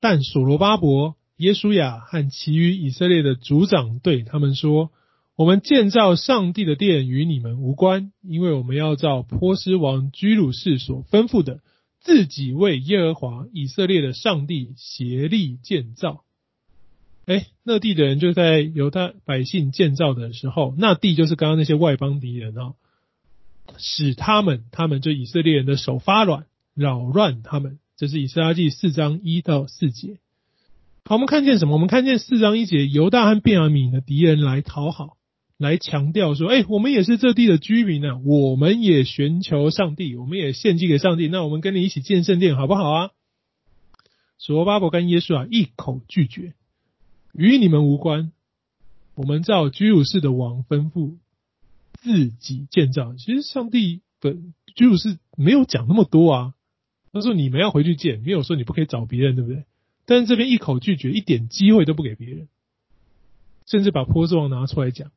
[0.00, 4.90] 但所罗巴伯、耶稣亚和其余以色列的族长对他们说。”
[5.36, 11.62] 我们建造上帝的殿与你们无关，因为我们要照波斯王居鲁士所吩咐的，
[11.98, 16.24] 自己为耶和华以色列的上帝协力建造。
[17.30, 22.74] 哎，那地的人就在犹大百姓建造的时候，那地就是刚刚那些外邦敌人啊，
[23.78, 27.78] 使他们，他们就以色列人的手发软，扰乱他们。
[27.96, 30.18] 这是以斯拉记四章一到四节。
[31.04, 31.74] 好，我们看见什么？
[31.74, 35.16] 我们看见四章一节，犹大和便雅悯的敌人来讨好，
[35.56, 41.28] 来强调说：“哎，我们也是这地的居民啊，我们也寻求上帝，我们也献祭给上帝。
[41.28, 43.10] 那我们跟你一起建圣殿，好不好啊？”
[44.36, 46.54] 所罗巴伯跟耶稣啊一口拒绝。
[47.32, 48.32] 与你们无关，
[49.14, 51.16] 我们照居鲁士的王吩咐，
[51.92, 53.14] 自己建造。
[53.14, 56.54] 其实上帝本居鲁士没有讲那么多啊，
[57.12, 59.64] 他说你们要回去建，没有说你不可以找别人，对不对？
[60.06, 62.48] 但是这边一口拒绝，一点机会都不给别人，
[63.66, 65.12] 甚至把波斯王拿出来讲。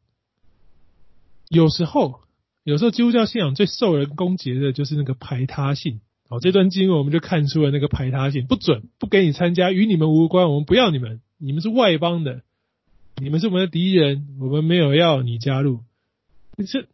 [1.49, 2.21] 有时候，
[2.63, 5.99] 有时候基督教信仰最受人攻击的就是那个排他性。
[6.29, 11.21] 好，这段经文我们就看出了那个排他性，不准，不给你参加，与你们无关，我们不要你们。
[11.43, 12.41] 你们是外邦的，
[13.17, 15.81] 你们是我们的敌人，我们没有要你加入。
[16.65, 16.87] 这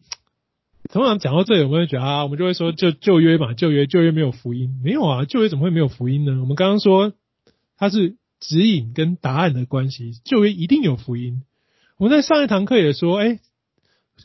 [0.90, 6.40] 通常讲到这里，我们会觉得啊，我们就会说，就旧约嘛，旧约旧约没有福音，没有啊，旧约怎么会没有福音呢？
[6.42, 7.14] 我们刚刚说
[7.78, 11.44] 它是指引跟答案的关系，旧约一定有福音。
[11.98, 13.40] 我们在上一堂课也说，哎，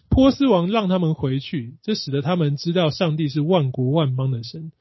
[0.08, 4.72] 波斯王让他们回去，这使得他们知道上帝是万国万邦的神，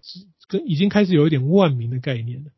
[0.00, 2.50] 是跟已经开始有一点万民的概念了。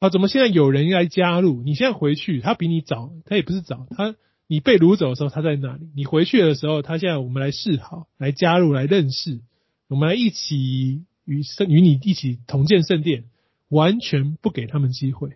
[0.00, 1.62] 啊，怎么现在有人来加入？
[1.62, 9.40] 你现在回去，他比你早，他也不是早，他你被掳走的时候他在那里，你回去的时候，他现在我们来示好，来加入，来认识，
[9.88, 13.24] 我们来一起与圣与你一起同建圣殿，
[13.68, 15.32] 完全不给他们机会。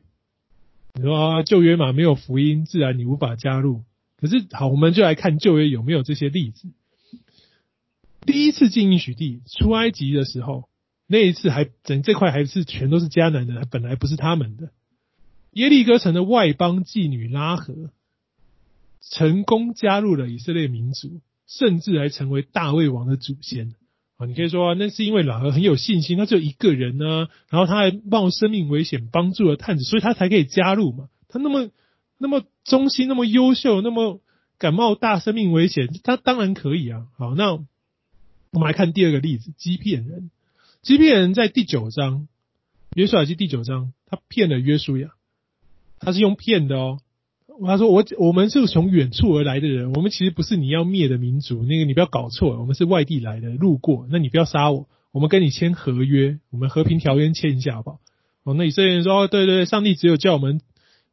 [0.94, 3.82] 你说啊，旧约嘛，没有福音，自然你无法加入。
[4.16, 6.68] 可是好，我们就来看旧约有没有这些例子。
[8.22, 10.70] 第一次进应许地出埃及的时候。
[11.14, 14.70] 那一次还整这块还是全都是迦南的，本来不是他们的。
[15.52, 17.90] 耶利哥城的外邦妓女拉合
[19.00, 23.76] 成功加入了以色列民族，甚至还成为大卫王的祖先
[24.16, 24.26] 啊！
[24.26, 31.08] 你可以说啊，那是因为拉合很有信心，他只有一个人呢，然后他还冒生命危险帮助了探子，所以他才可以加入嘛。
[31.28, 31.70] 他那么
[32.18, 34.20] 那么忠心，那么优秀，那么
[34.58, 37.06] 敢冒大生命危险，他当然可以啊。
[37.16, 40.32] 好，那我们来看第二个例子，欺骗人。
[40.84, 42.28] 基遍人在第九章，
[42.94, 45.12] 约书亚记第九章，他骗了约书亚，
[45.98, 46.98] 他是用骗的哦。
[47.64, 51.62] 他说：“我我们是从远处而来的人，我们其实不是你要灭的民族。
[51.62, 54.06] 那个你不要搞错，我们是外地来的，路过。
[54.10, 58.00] 那你不要杀我，我们跟你签合约，我们和平条约签一下好不好？”
[58.44, 60.60] 哦，那以色列人说：“哦，对对对，上帝只有叫我们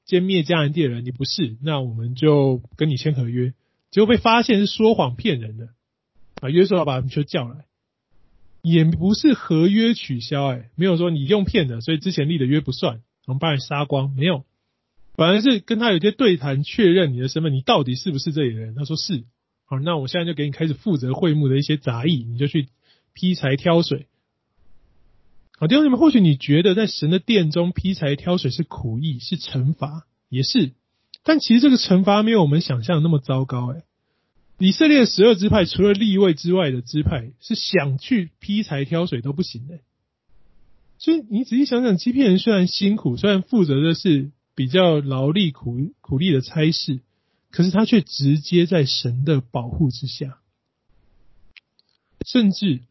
[0.05, 3.53] 歼灭迦南地的人，你不是，那我们就跟你签合约。”
[3.89, 5.69] 结果被发现是说谎骗人的，
[6.41, 7.63] 啊，约书亚把他们就叫来。
[8.61, 14.45] 也不是合约取消，哎，没有说你用骗的，所以之前立的约不算，我们把你杀光，没有，
[15.15, 18.75] 反而是跟他有些对谈，确认你的身份，你到底是不是这里的人？
[18.75, 19.23] 他说是，
[19.65, 22.67] 好，那我现在就给你开始负责会幕的一些杂役，你就去
[23.13, 24.07] 劈柴挑水。
[25.57, 30.73] 好，弟兄姊妹，或许你觉得在神的殿中劈柴挑水是苦役，是惩罚，也是，
[31.23, 33.83] 但其实这个惩罚没有我们想象的那么糟糕，哎。
[34.61, 39.79] 以色列十二支派，除了立位之外的支派，是想去劈柴挑水都不行的。
[40.99, 46.99] 所以你仔细想想，欺骗人虽然辛苦，虽然负责的是比较劳力苦苦力的差事，
[47.49, 50.37] 可是他却直接在神的保护之下。
[52.23, 52.81] 甚至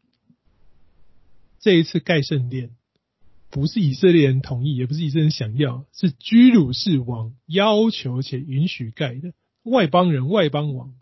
[1.61, 2.71] 这一次盖圣殿，
[3.49, 9.31] 不是以色列人同意，也不是以色列人想要，是居鲁士王要求且允许盖的。
[9.63, 10.95] 外邦人，外邦王。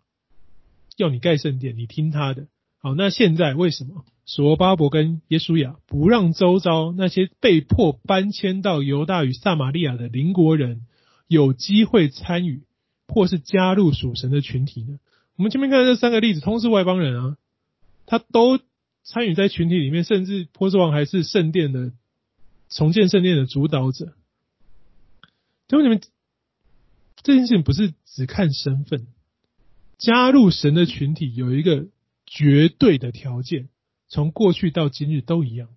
[1.02, 2.46] 要你盖圣殿，你听他的。
[2.78, 10.86] 好，那现在为什么所罗巴伯跟耶书亚不让周遭那些被迫搬迁到犹大与撒玛利亚的邻国人
[11.26, 12.62] 有机会参与
[13.06, 14.98] 或是加入属神的群体呢？
[15.36, 17.36] 我们前面看的这三个例子，都是外邦人啊，
[18.06, 18.58] 他都
[19.02, 21.92] 参与在群体里面，甚至波斯王还是圣殿的
[22.68, 24.14] 重建圣殿的主导者。
[25.68, 26.00] 结果你们
[27.22, 29.06] 这件事情不是只看身份。
[30.00, 31.86] 加入神的群体有一个
[32.26, 33.68] 绝对的条件，
[34.08, 35.68] 从过去到今日都一样。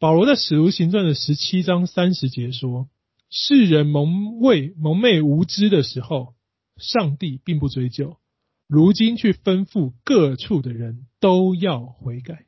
[0.00, 2.88] 保罗在使徒行传的十七章三十节说
[3.30, 4.08] ：“世人蒙
[4.40, 6.34] 昧蒙昧无知的时候，
[6.76, 8.18] 上帝并不追究；
[8.66, 12.46] 如今去吩咐各处的人都要悔改。”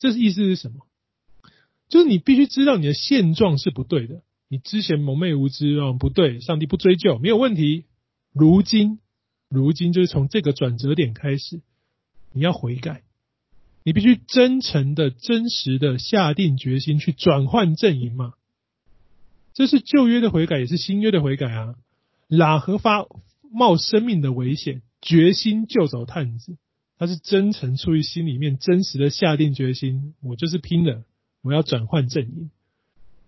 [0.00, 0.86] 这是意思是什么？
[1.88, 4.22] 就是你必须知道你的现状是不对的。
[4.48, 7.84] 你之前蒙昧无知啊，不对，上帝不追究，没有问题。
[8.32, 8.98] 如今，
[9.54, 11.60] 如今就是从这个转折点开始，
[12.32, 13.02] 你要悔改，
[13.82, 18.34] 你必须真诚的、真实的下定决心去转换阵营嘛。
[19.52, 21.76] 这是旧约的悔改，也是新约的悔改啊。
[22.28, 23.06] 喇合发
[23.52, 26.56] 冒生命的危险，决心救走探子，
[26.98, 31.04] 他是真诚出于心里面真实的下定决心，我就是拼了，
[31.42, 32.50] 我要转换阵营。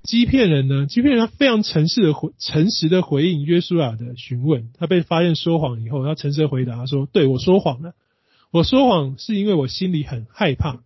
[0.06, 0.86] 基遍人呢？
[0.86, 4.70] 基遍人他非常诚实的回诚实的回应约书亚的询问。
[4.78, 7.94] 他被发现说谎以后，他诚实的回答说：“对，我说谎了，
[8.50, 10.84] 我说谎是因为我心里很害怕，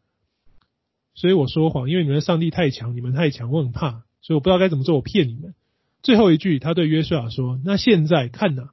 [1.15, 1.89] 所以我说谎。
[1.89, 5.55] 因为你们的上帝太强，你们太强，我很怕，所以我不知道该怎么做，我骗你们。”
[6.03, 8.71] 最后一句，他对约书亚说：“那现在看呐，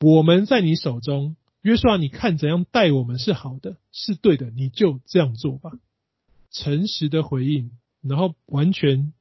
[0.00, 5.72] 我们在你手中，约书亚，你看怎样待我们是好的，是对的，你就这样做吧。”
[6.52, 7.72] 诚实的回应，
[8.02, 9.12] 然后完全。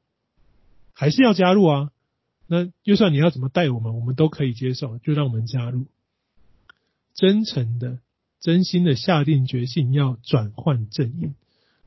[1.00, 1.92] 还是要加入啊？
[2.46, 5.86] 那就算你要怎么带我们，我们都可以接受，就让我们加入。
[7.16, 8.00] 真诚的、
[8.42, 11.36] 真心的下定决心要转换阵营。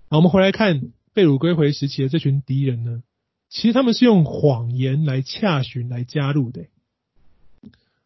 [0.09, 0.81] 好，我们回来看
[1.13, 3.03] 被掳归回时期的这群敌人呢，
[3.51, 6.65] 其实他们是用谎言来洽询来加入的。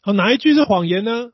[0.00, 1.30] 好，哪一句是谎言呢？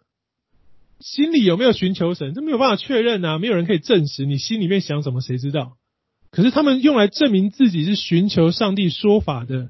[1.01, 2.35] 心里有没有寻求神？
[2.35, 5.79] 这没有办法确认啊，没有人可以证实你心里面想什么，谁知道？
[6.33, 9.69] 可是他们用来证明自己是寻求上帝说法的，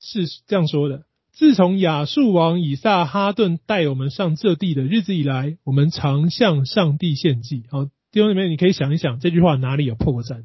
[0.00, 7.64] 是这样说的：自从亚述王以撒哈顿带我们上这地的日子以来，我们常向上帝献祭。
[7.68, 10.44] 好，弟兄姊妹，你可以想一想这句话哪里有破绽？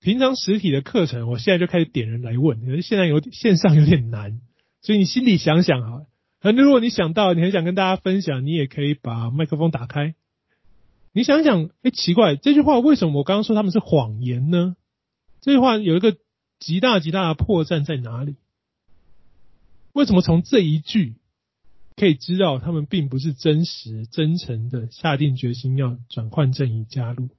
[0.00, 4.40] 平常实体的课程，我现在就开始点人来问，可是现在有线上有点难，
[4.80, 6.06] 所以你心里想想哈。
[6.40, 10.14] 那如果你想到，你很想跟大家分享，你也可以把麦克风打开。
[11.18, 14.76] 你想想，哎，奇怪，这句话为什么我刚刚说他们是谎言呢？
[15.40, 16.16] 这句话有一个
[16.60, 18.36] 极大极大的破绽在哪里？
[19.92, 21.16] 为什么从这一句
[21.96, 27.30] 可以知道他们并不是真实、真诚的下定决心要转换阵营加入？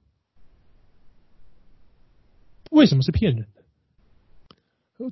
[2.70, 3.59] 为什么是骗人的？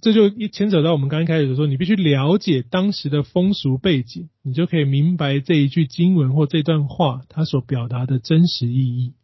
[0.03, 9.14] 这就一牵扯到我们刚开始说，你必须了解当时的风俗背景，你就可以明白这一句经文或这段话它所表达的真实意义。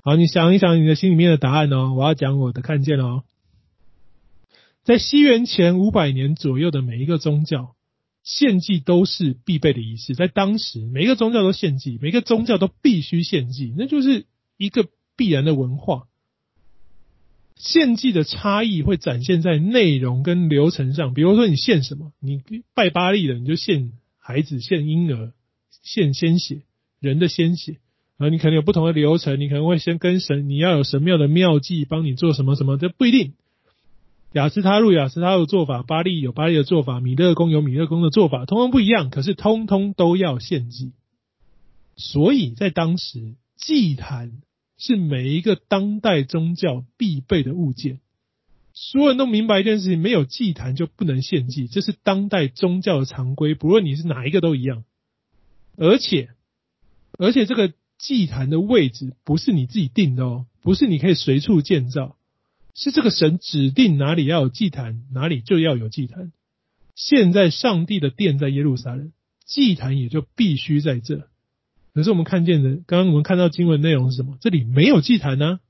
[0.00, 1.92] 好，你想一想你的心里面的答案哦。
[1.94, 3.22] 我要讲我的看见哦。
[4.82, 7.74] 在西元前五百年左右的每一个宗教，
[8.22, 10.14] 献祭都是必备的仪式。
[10.14, 14.26] 在当时，每一个宗教都献祭，每一个宗教都必须献祭，那就是
[14.56, 14.86] 一个
[15.16, 16.04] 必然的文化。
[17.56, 22.42] 献祭的差异会展现在内容跟流程上，比如说你献什么，你
[22.74, 25.32] 拜巴利的，你就献孩子、献婴儿、
[25.82, 26.62] 献鲜血，
[27.00, 27.78] 人的鲜血，
[28.18, 33.34] 啊你可能有不同的流程，你可能会先跟神，你要有神庙的庙祭帮你做什么什么，这不一定。
[34.32, 40.92] 雅斯他路雅斯他录的做法，巴利有巴利的做法，米勒公有米勒公的做法，通通不一样，可是通通都要献祭。
[41.96, 44.42] 所以在当时祭坛。
[44.76, 48.00] 是每一个当代宗教必备的物件。
[48.72, 54.84] 所有人都明白一件事情：没有祭坛就不能献祭，这是当代宗教的常规，不论你是哪一个都一样。
[55.76, 56.30] 而且，
[57.18, 62.16] 而且这个祭坛的位置不是你自己定的哦，不是你可以随处建造，
[62.74, 66.32] 是这个神指定哪里要有祭坛，哪里就要有祭坛。
[66.96, 69.12] 现在上帝的殿在耶路撒冷，
[69.46, 71.28] 祭坛也就必须在这。
[71.94, 74.36] 可是我们看见的，刚刚我们看到经文内容是什么？
[74.40, 75.60] 这里没有祭坛呢，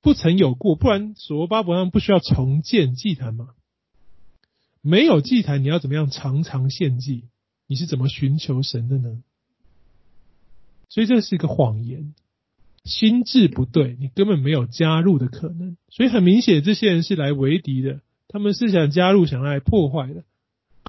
[0.00, 3.50] 不曾有过，不然所罗巴伯他们不需要重建祭坛吗？
[4.80, 7.24] 没有祭坛，你要怎么样常常献祭？
[7.66, 9.22] 你是怎么寻求神的呢？
[10.88, 12.14] 所以这是一个谎言，
[12.84, 15.76] 心智不对，你根本没有加入的可能。
[15.88, 20.22] 所以很明显，这些人是来为敌的，他们是想加入，想来破坏的。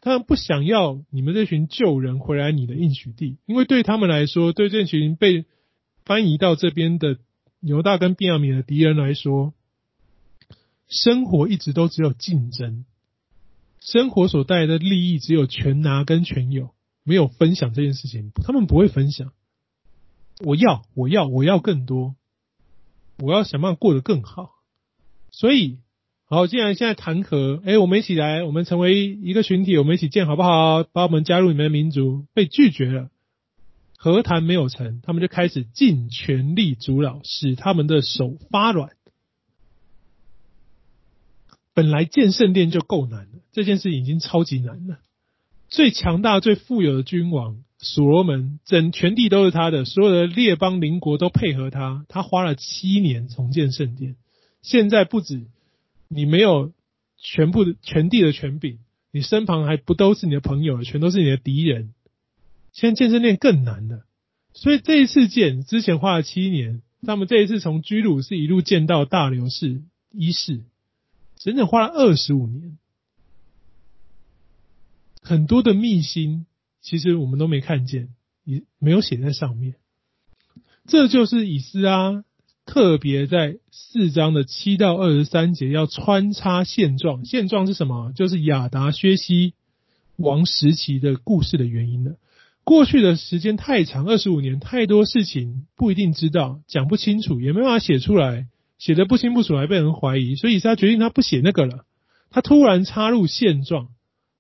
[0.02, 5.46] 他们不想要你们这群旧人回来你的应许地，因为对他们来说，对这群被
[6.04, 7.18] 翻移到这边的
[7.60, 9.54] 犹大跟便雅悯的敌人来说，
[10.88, 12.86] 生活一直都只有竞争，
[13.80, 19.32] 生活所带来的利益只有全拿跟全有，没有分享这件事情，他们不会分享。
[20.44, 22.16] 我要，我要，我要更多，
[23.18, 24.52] 我要想办法过得更好，
[25.32, 25.80] 所以。
[26.28, 30.84] 好，既然现在谈和，哎，我们一起来，我们成为一个群体，我们一起建好不好？
[30.84, 33.12] 把我们加入你们的民族，被拒绝了，
[33.96, 38.90] 和谈没有成，他们就开始尽全力阻挠，使他们的手发软。
[41.76, 44.98] 本来建圣殿就够难了，这件事已经超级难了。
[45.70, 54.16] 最强大、最富有的君王所罗门，整全地都是他的，所有的列邦邻国都配合他，他花了七年重建圣殿，
[54.64, 55.46] 现在不止。
[56.16, 56.72] 你没有
[57.18, 58.78] 全部的全地的权柄，
[59.12, 61.94] 你身旁还不都是你的朋友，全都是你的敌人。
[62.72, 64.06] 现在健身链更难了，
[64.54, 70.64] 所以这一次建之前花了七年，他们这一次从居鲁士一路建到大流士一世，
[71.36, 72.78] 整整花了二十五年。
[75.22, 76.46] 很多的秘辛，
[76.82, 79.76] 其实我们都没看见，也没有写在上面。
[80.88, 82.24] 这就是以斯拉
[82.66, 88.12] 特别在四章的七到二十三节要穿插现状，现状是什么？
[88.16, 89.54] 就是亚达薛西
[90.18, 92.16] 王时期的故事的原因了。
[92.64, 98.48] 过去的时间太长，二十五年，太多事情不一定知道，讲不清楚，也没办法写出来，
[98.80, 101.86] 写得不清不楚，还被人怀疑，所以他决定他不写那个了，
[102.32, 103.90] 他突然插入现状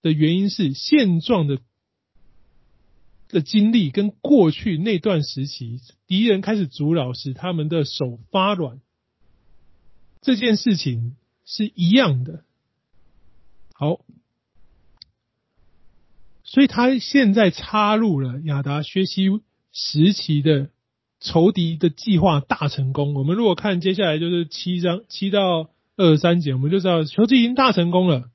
[0.01, 1.59] 的原因是现状的。
[3.27, 8.79] 的经历跟过去那段时期敌人开始阻扰时，他们的手发软，
[10.21, 11.15] 这件事情
[11.45, 12.43] 是一样的。
[13.73, 13.99] 好，
[16.43, 19.27] 所以他现在插入了亚达薛西
[19.73, 20.69] 时期的
[21.19, 23.13] 仇敌的计划大成功。
[23.15, 28.29] 我们如果看接下来就是七章七到二十三节，我们就知道仇敌已经大成功了。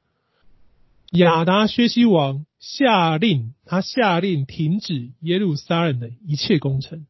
[1.10, 7.06] 亚达薛西王下令，他下令停止耶路撒冷的一切工程，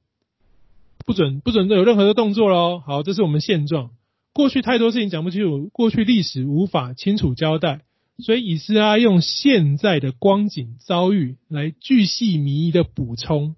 [1.05, 2.79] 不准不准有任何的动作喽。
[2.79, 3.91] 好，这是我们现状。
[4.33, 7.83] 过去太多事情讲不清楚，过去历史无法清楚交代，
[8.19, 13.55] 所以以斯拉用现在的光景遭遇来巨细靡遗的补充。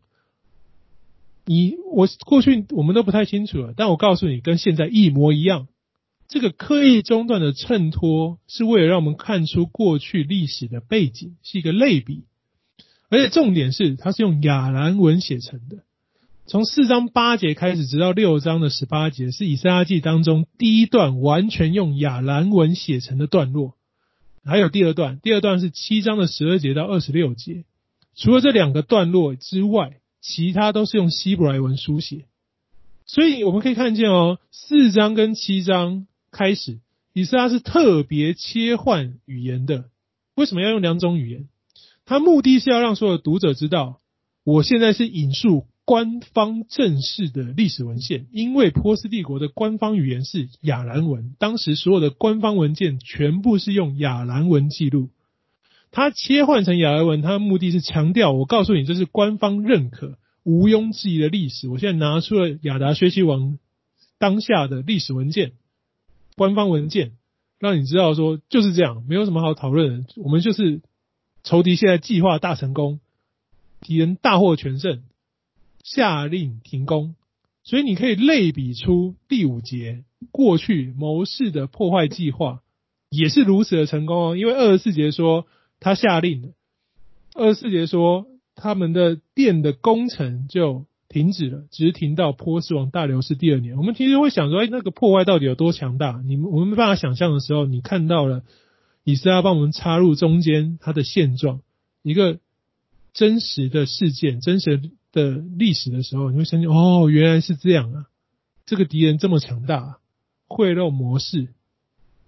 [1.44, 5.68] 你我过去我们都不太清楚了，但我告诉你，跟现在一模一样。
[6.32, 12.24] 这个刻意中断的衬托，是为了让我们看出过去历史的背景，是一个类比。
[13.10, 15.84] 而且重点是，它是用亚兰文写成的。
[16.46, 23.74] 从四章八节开始，直到六章的十八节，是以赛亚记当中第一段完全用亚兰文写成的段落。
[24.42, 27.66] 还有第二段，第二段是七章的十二节到二十六节。
[28.16, 32.24] 除了这两个段落之外，其他都是用希伯来文书写。
[33.04, 36.06] 所以我们可以看见哦，四章跟七章。
[36.32, 36.80] 开始，
[37.12, 39.84] 以色列是特别切换语言的。
[40.34, 41.48] 为什么要用两种语言？
[42.06, 44.00] 他目的是要让所有读者知道，
[44.42, 55.10] 我现在是引述官方正式的历史文献，因为波斯帝国的官方语言是亚兰文，当时所有的官方文件全部是用亚兰文记录。
[55.90, 61.68] 他切换成亚兰文，他的目的是强调，我告诉你，这是官方认可、毋庸置疑的历史。
[61.68, 63.58] 我现在拿出了亚达学习王
[64.18, 65.52] 当下的历史文件。
[66.36, 67.12] 官方文件
[67.58, 70.12] 让你知道说就是这样，没有什么好讨论的。
[70.16, 70.80] 我们就是
[71.42, 73.00] 仇敌现在计划大成功，
[73.80, 75.02] 敌人大获全胜，
[75.82, 77.14] 下令停工。
[77.64, 82.60] 所以你可以类比出第五节过去谋士的破坏计划
[83.08, 84.36] 也是如此的成功哦。
[84.36, 85.46] 因为二十四节说
[85.80, 86.54] 他下令，
[87.34, 90.86] 二十四节说他们的殿的工程就。
[91.12, 93.76] 停止了，只是停到波斯王大流士第二年。
[93.76, 96.20] 我们其实会想说，哎，那个破坏到底有多强大？
[96.24, 98.42] 你们我们没办法想象的时候，你看到了
[99.04, 101.60] 以斯拉帮我们插入中间它的现状，
[102.02, 102.40] 一个
[103.12, 104.80] 真实的事件、真实
[105.12, 108.06] 的历史的时候，你会相信，哦，原来是这样啊！
[108.64, 109.98] 这个敌人这么强大，
[110.46, 111.48] 贿赂模式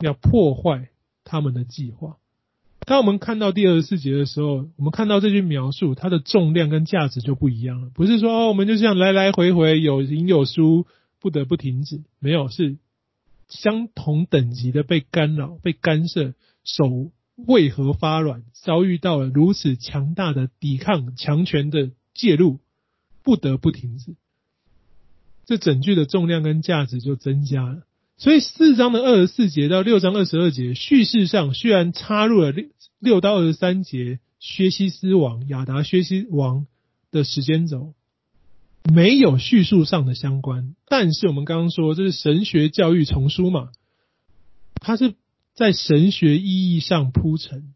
[0.00, 0.90] 要破坏
[1.24, 2.18] 他们的计划。
[2.86, 7.90] 当我们看到第二十四节的时候，我们看到这句描述，它的重量跟价值就不一样了。
[7.94, 10.86] 不是说哦，我们就这样来来回回有赢有输，
[11.20, 12.02] 不得不停止。
[12.18, 12.76] 没有，是
[13.48, 18.42] 相同等级的被干扰、被干涉，手为何发软？
[18.52, 22.58] 遭遇到了如此强大的抵抗强权的介入，
[23.22, 24.14] 不得不停止。
[25.46, 27.82] 这整句的重量跟价值就增加了。
[28.16, 32.54] 所以四章的二十四节到六章二十二节，叙事上虽然插入了
[32.98, 36.66] 六到二十三节薛西斯王亚达薛西王
[37.10, 37.94] 的时间轴，
[38.84, 43.70] 没有叙述上的相关，但是我们刚刚说这是神学教育丛书嘛，
[44.74, 45.14] 它是
[45.54, 47.74] 在神学意义上铺陈，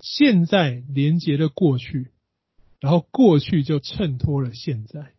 [0.00, 2.12] 现在连接了过去，
[2.80, 5.12] 然后过去就衬托了现在，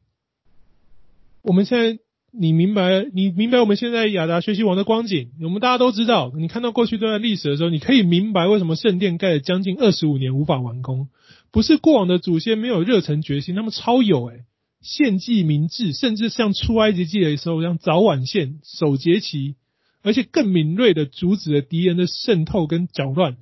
[1.42, 2.04] 我们现在。
[2.40, 3.04] 你明白？
[3.14, 5.32] 你明白我们现在亚达薛西王的光景？
[5.42, 6.32] 我们大家都知道。
[6.36, 11.10] 你看到过去这段历史的时候，你可以明白为什么圣殿盖了将近二十五年无法完工。
[11.52, 14.46] 不是过往的祖先没有热忱决心，他们超有诶、欸，
[14.82, 19.56] 献祭明志，甚至像出埃及记的时候，像早晚献守节期，
[20.04, 23.38] 而且更敏锐的阻止了敌人的渗透跟搅乱，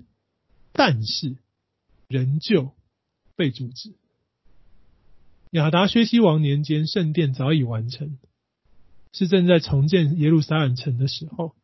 [0.71, 1.35] 但是
[2.07, 2.71] 仍旧
[3.35, 3.95] 被阻止。
[5.51, 8.17] 亚达薛西王年间，圣殿早已完成。
[9.17, 11.55] 是正在重建耶路撒冷城的时候，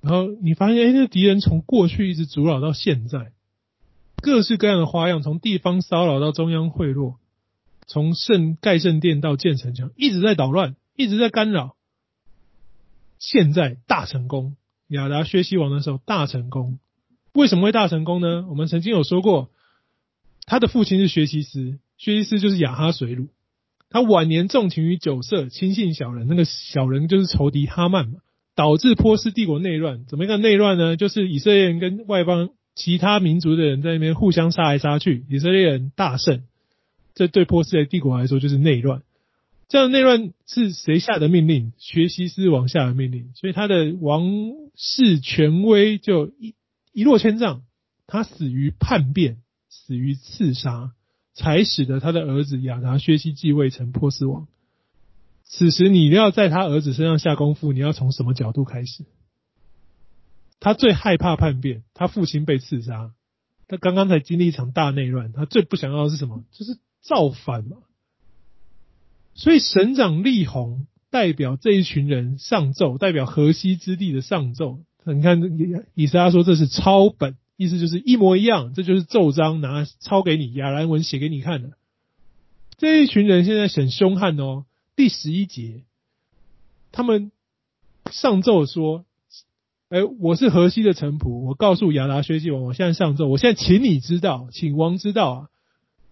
[0.00, 3.32] 然后你发现，哎，这敌人从过去一直阻扰到现在，
[4.22, 7.16] 各式各样的花样，从地方骚扰到中央贿赂，
[7.88, 11.74] 从圣盖圣殿到建城墙，一直在捣乱，一直在干扰。
[13.18, 14.54] 现在大成功，
[14.86, 16.78] 亚达薛西王的时候大成功。
[17.32, 18.46] 为什么会大成功呢？
[18.48, 19.50] 我们曾经有说过，
[20.46, 23.26] 他的父亲是薛西斯，薛西斯就是亚哈随鲁。
[23.90, 28.18] 他晚年纵情于酒色，轻信小人，那个小人就是仇敌哈曼嘛，
[28.54, 30.04] 导致波斯帝国内乱。
[30.06, 30.96] 怎么一个内乱呢？
[30.96, 36.42] 就是以色列人跟外邦其他民族的人在那边互相杀来杀去，以色列人大胜。
[37.14, 39.02] 这对波斯的帝国来说就是内乱。
[39.68, 41.72] 这样的内乱是谁下的命令？
[41.78, 44.22] 学习斯王下的命令，所以他的王
[44.76, 46.54] 室权威就一
[46.92, 47.62] 一落千丈。
[48.06, 50.92] 他死于叛变，死于刺杀。
[51.38, 54.48] 才使得他的儿子亚达薛西继位成波斯王。
[55.44, 59.04] 此时你要在他儿子身上下功夫，你要从什么角度开始？
[60.58, 63.12] 他最害怕叛变，他父亲被刺杀，
[63.68, 66.42] 他刚刚才经历一场大内乱，他最不想要的是什么？
[66.50, 67.76] 就是造反嘛。
[69.34, 74.80] 所以省长利宏代表这一群人上奏，代表河西之地的上奏。
[75.04, 75.40] 你看，
[75.94, 77.36] 以赛亚说这是抄本。
[77.58, 81.72] 意思就是一模一样，这就是奏章拿抄给你，亚兰文写给你看的。
[82.76, 84.64] 这一群人现在很凶悍哦。
[84.94, 85.82] 第十一节，
[86.92, 87.32] 他们
[88.12, 89.04] 上奏说
[89.90, 95.48] ：“哎，我是河西的臣仆，我告诉亚达薛西王，我现在上奏，我现在请你知道，请王知道啊，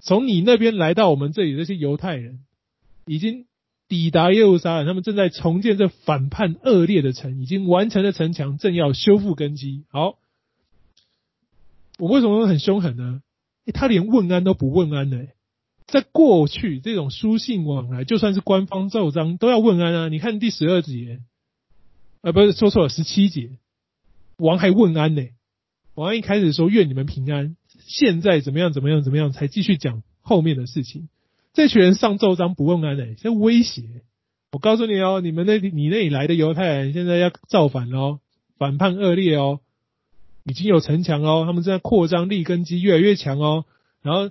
[0.01, 2.41] 从你那边来到我们这里，这些犹太人
[3.07, 3.47] 已经
[3.87, 9.85] 抵达耶路撒冷，他们正在重建这反叛恶劣的城，已经完成了城墙，正要修复根基。
[9.91, 10.19] 好。”
[11.99, 13.23] 我为什么很凶狠呢？
[13.73, 15.27] 他连问安都不问安呢，
[15.87, 20.09] 在过去，这种书信往来，就算是官方奏章，都要问安啊。
[20.09, 21.21] 你看第十二节，
[22.23, 23.59] 呃，不是说错了，十七节，
[24.37, 25.23] 王还问安呢，
[25.95, 31.09] 王一开始说愿你们平安，现在怎么样怎么样怎么样，才继续讲后面的事情。
[31.55, 33.83] 这群人上奏章不问安呢，在威胁。
[34.53, 38.21] 我告诉你哦，你们那你那里来的犹太人现在要造反喽，
[38.59, 39.61] 反叛恶劣哦。
[40.47, 43.65] 已经有城墙哦，他们正在扩张立根基，越来越强哦。
[44.01, 44.31] 然后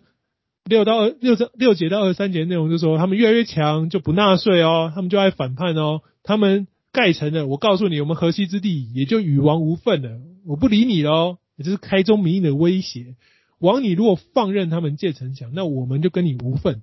[0.64, 6.02] 六到二六章六节到二十三节内容就是说，他们越来越强就不纳税哦，他们就爱反叛哦。
[6.24, 11.38] 他们盖城了，我告诉你，我们河西之地也就与王无分了，我不理你喽。
[11.58, 13.16] 也就是开宗明义的威胁，
[13.60, 16.82] 王你如果放任他们建城墙，那我们就跟你无份。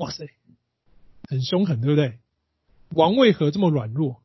[0.00, 0.26] 哇塞，
[1.28, 2.18] 很凶狠，对不对？
[2.90, 4.20] 王为何这么软弱？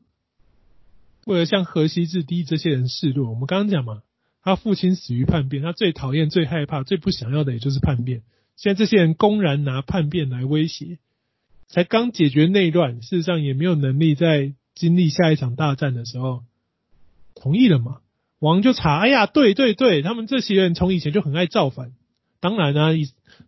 [1.29, 4.01] 为了向河西之地这些人示弱，我们刚刚讲嘛，
[4.41, 8.23] 他父亲死于叛变，他最讨厌、最害怕、最不想要的也就是叛变。
[8.55, 10.97] 现在这些人公然拿叛变来威胁，
[11.67, 16.41] 才刚解决内乱，事实上也没有能力在经历下一场大战的时候
[17.35, 17.99] 同意了嘛？
[18.39, 21.91] 王就查，哎呀，对对对，他们这些人从以前就很爱造反。
[22.39, 22.93] 当然呢、啊，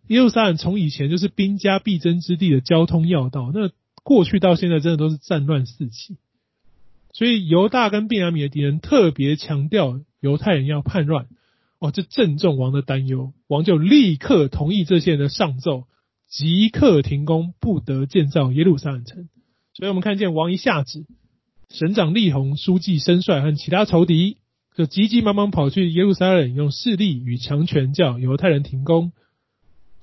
[0.06, 3.72] 耶路撒冷从以前就是兵家必争之地的交通要道，那
[4.04, 6.16] 过去到现在真的都是战乱四起。
[7.12, 11.26] 所以犹大跟便雅米的敌人特别强调犹太人要叛乱，
[11.78, 15.84] 哦，这正中王的担忧，王就立刻同意这些人的上奏，
[16.28, 19.28] 即刻停工，不得建造耶路撒冷城。
[19.74, 21.04] 所以我们看见王一下旨，
[21.68, 24.38] 省长利宏、书记申帅和其他仇敌，
[24.74, 29.12] 就急急忙忙跑去耶路撒冷，用势力与强权叫犹太人停工。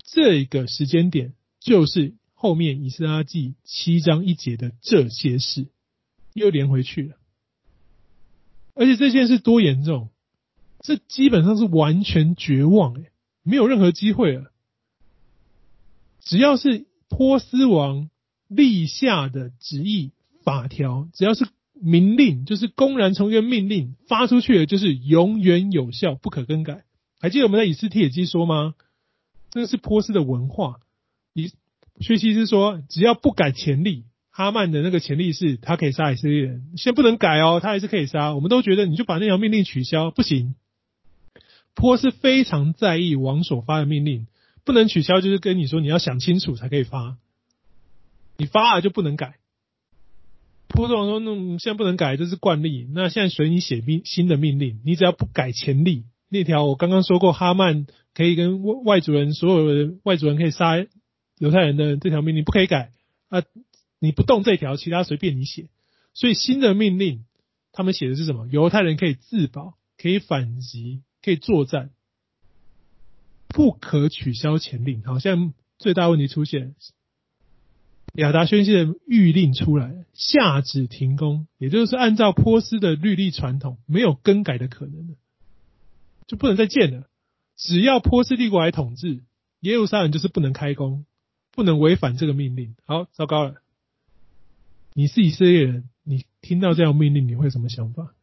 [0.04, 5.66] 这个时间点就是后面以斯拉记七章一节的这些事。
[6.32, 7.16] 又连回去了，
[8.74, 10.10] 而且这件事多严重，
[10.80, 13.10] 这基本上是完全绝望，诶，
[13.42, 14.52] 没有任何机会了。
[16.20, 18.10] 只要是波斯王
[18.46, 20.12] 立下的旨意
[20.44, 26.84] 法条，只要是明令，就是公然从一个命令发出去的，就是永远有效，不可更改。
[27.20, 28.74] 还记得我们在以斯帖记说吗？
[29.50, 30.80] 这个是波斯的文化。
[31.32, 31.52] 以
[32.00, 34.04] 薛西斯说，只要不改前例。
[34.40, 38.34] 哈曼的那个潜力是，他可以杀以色列人，现在不能改哦，他还是可以杀。
[38.34, 40.54] 我们都觉得，你就把那条命令取消，不行。
[41.74, 44.28] 波是非常在意王所发的命令，
[44.64, 47.18] 不能取消，就是跟你说你要想清楚才可以发。
[48.38, 49.34] 你发了就不能改。
[50.68, 52.88] 波斯王说：“那现在不能改，这是惯例。
[52.94, 60.78] 那现在随你写命新的命令，你只要不改潜力那条，我刚刚说过，哈曼可以跟外外族人，所有的外族人可以杀
[61.38, 62.92] 犹太人的这条命令不可以改
[63.28, 63.42] 啊。”
[64.00, 65.68] 你不动这条，其他随便你写。
[66.12, 67.24] 所以新的命令，
[67.70, 68.48] 他们写的是什么？
[68.48, 71.90] 犹太人可以自保，可以反击，可以作战，
[73.46, 75.04] 不可取消前令。
[75.04, 76.74] 好像最大问题出现，
[78.14, 85.14] 亚达宣泄的谕令出来，下旨停工，也就是按照波斯的律例传统，没有更改的可能，
[86.26, 87.06] 就不能再建了。
[87.56, 89.22] 只要波斯帝国来统治，
[89.60, 91.04] 耶路撒冷就是不能开工，
[91.52, 92.74] 不能违反这个命令。
[92.84, 93.59] 好，糟糕了，
[94.94, 98.14] 你是以色列人，你听到这样命令，你会什么想法？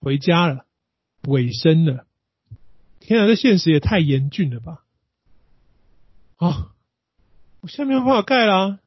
[0.00, 0.66] 回家了，
[1.22, 2.06] 尾声了。
[3.00, 4.84] 天啊，这现实也太严峻了吧！
[6.36, 6.74] 啊，
[7.60, 8.78] 我下面没有办法盖啦。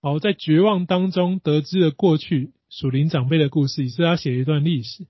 [0.00, 5.06] 好，在绝望当中得知了过去属灵长辈的故事，以是他写了一段历史，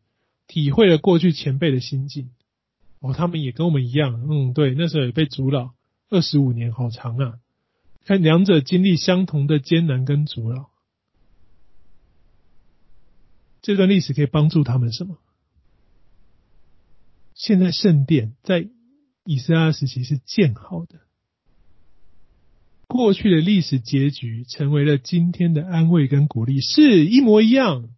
[0.46, 2.30] 体会了过去前辈的心境。
[3.00, 5.74] 哦，他们也跟我们一样，嗯，对，那时候也被阻挠
[6.10, 7.38] 二十五年，好长啊！
[8.04, 10.70] 看两者经历相同的艰难跟阻挠，
[13.60, 15.18] 这段历史可以帮助他们什么？
[17.34, 18.68] 现在圣殿在
[19.24, 21.00] 以斯拉时期是建好的，
[22.86, 27.88] 过去的历史结局成为了今天的安慰跟鼓励，是一模一样。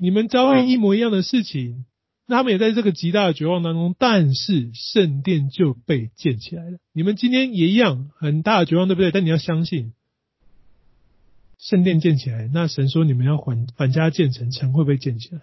[0.00, 1.86] 你们遭遇一模一样的事情，
[2.26, 6.78] 那他们也在这个极大的绝望当中，但是圣殿就被建起来了。
[6.92, 9.10] 你们今天也一样，很大的绝望，对不对？
[9.10, 9.92] 但你要相信，
[11.58, 15.42] 圣殿建起来，那神说你们要还返家建城，城会不会建起来？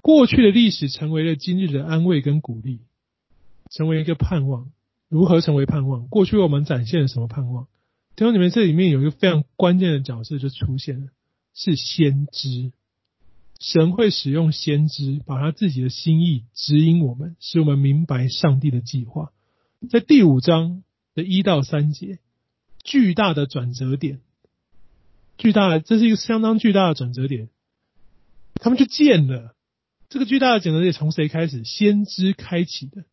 [0.00, 2.80] 过去的历史成为了今日的安慰跟鼓励，
[3.70, 4.70] 成为一个盼望。
[5.08, 6.06] 如何成为盼望？
[6.08, 7.66] 过去我们展现了什么盼望？
[8.16, 11.06] 听说你们这里面有一个非常关键的角色就出现了，
[11.54, 12.72] 是先知。
[13.58, 19.32] 神会使用先知，把他自己的心意指引我们，使我们明白上帝的计划。
[19.90, 20.82] 在第五章
[21.14, 22.20] 的一到三节，
[22.84, 24.20] 巨大的转折点，
[25.36, 27.48] 巨大的，这是一个相当巨大的转折点。
[28.54, 29.54] 他们就见了。
[30.08, 31.64] 这个巨大的转折点从谁开始？
[31.64, 33.04] 先知开启的。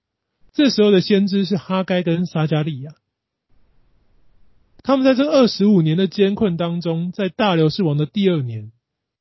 [0.53, 2.95] 这时候的先知是哈该跟撒迦利亚。
[4.81, 8.71] 他们在这二十五年的艰困当中，在大流士王的第二年，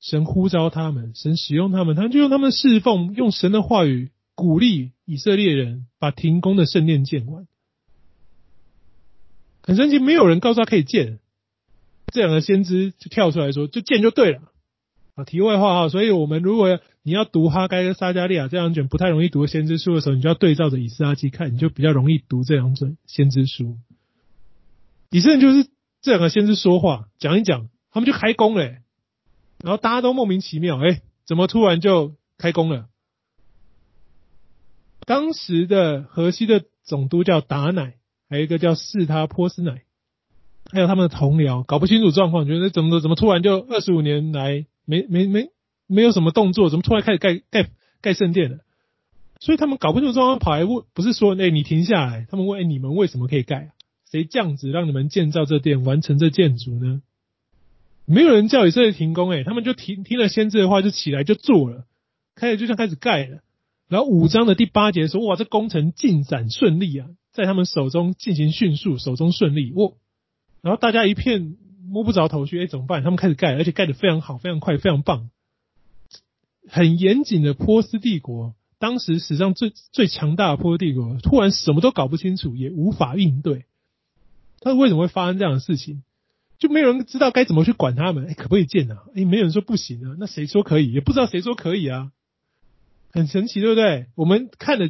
[0.04, 7.46] 神呼召他们，神使用他们，他们就用他们侍奉，用神的话语鼓励以色列人，把停工的圣殿建完。
[9.62, 11.20] 很神奇，没有人告诉他可以建，
[12.12, 14.42] 这两个先知就跳出来说：“就建就对了。”
[15.16, 23.78] 啊，题外话啊，所以我们如果你要读哈该跟撒迦利亚这两卷不太容易读的先知书的时候，你就要对照着以斯拉记看，你就比较容易读这两卷先知书。
[25.08, 25.70] 以色列就是
[26.02, 28.74] 这两个先知说话讲一讲，他们就开工了，
[29.64, 32.88] 然后大家都莫名其妙，哎，怎么突然就开工了？
[35.06, 37.94] 当时的河西的总督叫达乃，
[38.28, 39.82] 还有一个叫示他波斯乃，
[40.70, 44.66] 还有他们的同僚，搞不清楚状况，觉得怎么怎么突然就二十五年来。
[44.86, 45.48] 没没没
[45.86, 47.70] 没有什么动作，怎么突然开始盖盖
[48.02, 48.58] 盖圣殿了？
[49.40, 52.26] 所以他们搞不清楚状况，跑来问，不是说，哎，你停下来。
[52.30, 53.68] 他们问，哎，你们为什么可以盖啊？
[54.10, 57.00] 谁降旨让你们建造这殿，完成这建筑呢？
[58.06, 61.86] 没有人叫以色列停工，哎，他们就听听了先知的话，就起来就做了，
[62.34, 63.40] 开始就像开始盖了。
[63.88, 69.92] 然后五章的第八节说，哇，这工程进展顺利啊，在他们手中进行迅速，手中顺利，哇，
[70.62, 71.56] 然后大家一片。
[71.86, 73.04] 摸不着头绪，哎，怎么办？
[73.04, 75.28] 他们开始盖，而且盖得非常好，非常快，非常棒。
[76.66, 83.66] 很严谨的波斯帝国，当时史上最最强大的波斯帝国，突然什么都搞不清楚，也无法应对。
[84.60, 86.02] 他为什么会发生这样的事情？
[86.58, 88.26] 就没有人知道该怎么去管他们。
[88.28, 89.02] 哎，可不可以建啊？
[89.14, 90.16] 哎，没有人说不行啊。
[90.18, 90.92] 那谁说可以？
[90.92, 92.10] 也不知道谁说可以啊。
[93.10, 94.06] 很神奇，对不对？
[94.16, 94.88] 我们看了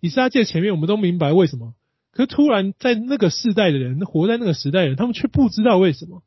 [0.00, 1.74] 以斯拉记前面，我们都明白为什么。
[2.12, 6.22] 可是突然在那个世代的人，活在那个时代的人，他们却不知道为什么，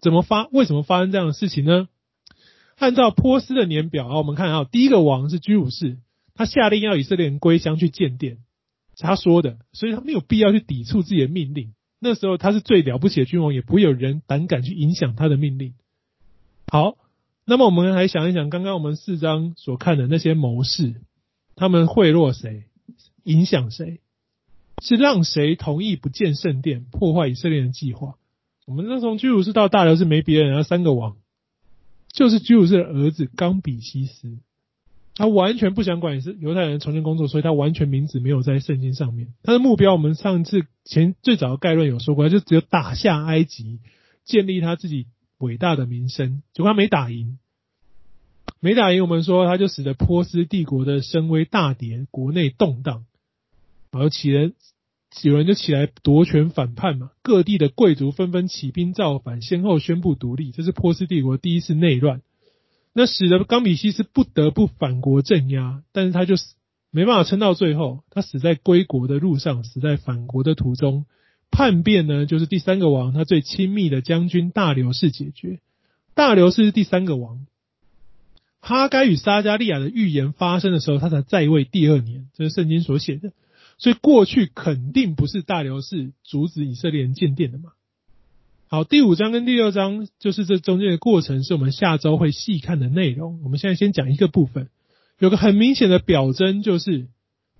[0.00, 1.88] 怎么发，为什么发生这样的事情呢？
[2.76, 5.98] 按照波斯的年表啊，我们看啊，第一个王是居鲁士，
[6.34, 8.38] 他下令要以色列人归乡去建殿，
[8.96, 11.72] 是他说的，所以他没有必要去抵触自己的命令。
[11.98, 15.74] 那时候他是最了不起的君王，也不会有人胆敢去影响他的命令。
[16.68, 16.96] 好，
[17.44, 20.94] 那么我们来想一想，刚刚我们四章所看的那些谋士，
[21.54, 22.64] 他们贿赂谁，
[23.24, 24.00] 影响谁？
[24.82, 28.16] 是让谁同意不建圣殿，破坏以色列的计划？
[28.66, 31.16] 我们那从居鲁士到大流士没别人，然后三个王，
[32.12, 34.38] 就是居鲁士的儿子冈比西斯，
[35.18, 39.28] 他完全不想管是犹太人重新工作，所以他完全名字没有在圣经上面。
[39.42, 43.80] 他的目标，我们上次前最早的概论有说过，就只有打下埃及，
[44.26, 45.06] 建立他自己
[45.38, 46.42] 伟大的名声。
[46.52, 47.38] 结果他没打赢，
[48.60, 53.06] 没打赢，我们说他就使得波斯帝国的声威大跌，国内动荡。
[53.92, 54.52] 而起人
[55.22, 62.20] 有人就起来夺权反叛嘛，各地的贵族纷纷起兵造反，先后宣布独立，这是波斯帝国第一次内乱。
[62.98, 66.54] 那使得冈比西斯不得不反国镇压，但是他就死
[66.90, 71.04] 没办法撑到最后，他死在归国的路上，死在反国的途中。
[71.50, 75.60] 叛变呢，就是第三个王，他最亲密的将军大流士解决。
[76.14, 77.46] 大流士是第三个王，
[78.60, 83.34] 哈该与撒迦利亚的预言发生的时候，他才在位第二年，这是圣经所写的。
[83.76, 87.72] 所以过去肯定不是大流士阻止以色列人建殿的嘛。
[88.68, 93.40] 好，第五章跟第六章就是这中间的过程，是我们下周会细看的内容。
[93.44, 94.70] 我们现在先讲一个部分，
[95.20, 97.08] 有个很明显的表征就是。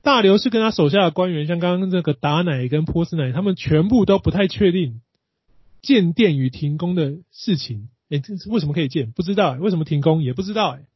[0.02, 5.00] 大流士跟他手下的官员，像刚刚这个达乃跟波斯乃，他们全部都不太确定
[5.82, 7.88] 建殿与停工的事情。
[8.08, 9.10] 哎，这为什么可以建？
[9.10, 9.54] 不知道。
[9.54, 10.22] 为什么停工？
[10.22, 10.76] 也不知道。
[10.76, 10.86] 哎，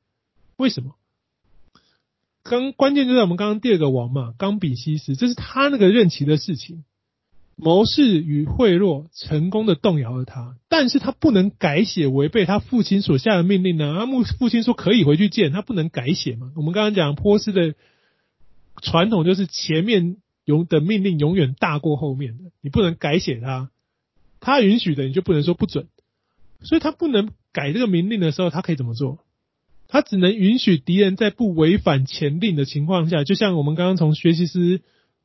[0.57, 0.95] 为什么？
[2.45, 6.85] 刚关键就在我们刚刚第二个王嘛，冈比西斯，这是他那个任期的事情。
[7.63, 13.95] 谋士与贿赂成功的动摇了他，但是他不能改写违背他父亲所下的命令呢。
[13.99, 16.53] 他父父亲说可以回去见，他不能改写嘛。
[16.57, 17.75] 我们刚刚讲波斯的。
[18.83, 23.69] 传统就是前面永的命令永远大过后面的，你不能改写它，
[24.41, 25.89] 他允许的你就不能说不准，
[26.63, 29.19] 所以他不能改这个命令的时候，他可以怎么做？
[29.87, 34.81] 他只能允许敌人在不违反前令的情况下，就像我们刚刚从学习师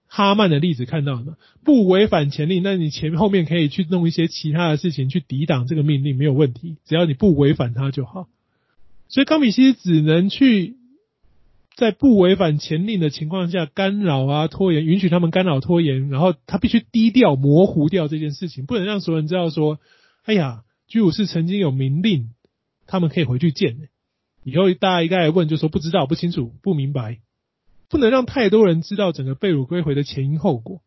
[0.07, 8.27] 哈曼的例子看到的，不违反前令，那你前后面可以去弄一些其他的事情去抵挡这个命令，没有问题，只要你不违反它就好。
[9.07, 10.77] 所以冈比西只能去。
[11.77, 19.77] 在不违反前令的情况下干扰啊拖延，允许他们干扰拖延，然后他必须低调模糊掉这件事情，不能让所有人知道说，
[20.23, 22.29] 哎呀，居鲁士曾经有明令，
[22.87, 23.89] 他们可以回去见。
[24.45, 27.19] 以后大家一概问，就说不知道、不清楚、不明白，
[27.89, 30.81] 不能让太多人知道整个被掳归回的前因后果。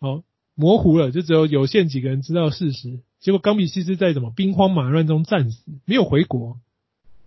[0.00, 0.22] 好，
[0.54, 3.00] 模糊了，就只有有限几个人知道事实。
[3.20, 6.58] 结果冈比西斯在怎么兵荒马乱中战死，没有回国。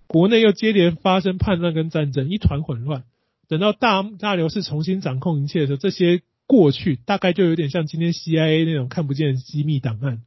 [0.07, 3.03] 国内又接连发生叛乱跟战争，一团混乱。
[3.47, 10.22] 等到大大流士重新掌控一切的时候，这些过去大概就有点像今天 CIA 那种看不见的机密档案，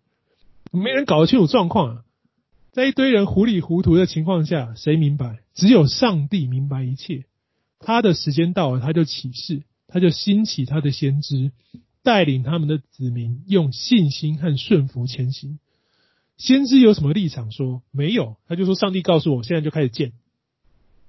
[0.72, 2.02] 没人搞得清楚状况啊。
[2.72, 5.40] 在一堆人糊里糊涂的情况下，谁明白？
[5.52, 7.24] 只有上帝明白一切。
[7.78, 11.52] 他的时间到了，他就起誓，他就兴起他的先知，
[12.02, 15.58] 带领他们的子民用信心和顺服前行。
[16.36, 17.82] 先知有什么立场说？
[17.90, 20.12] 没有，他就说上帝告诉我，现在就开始建。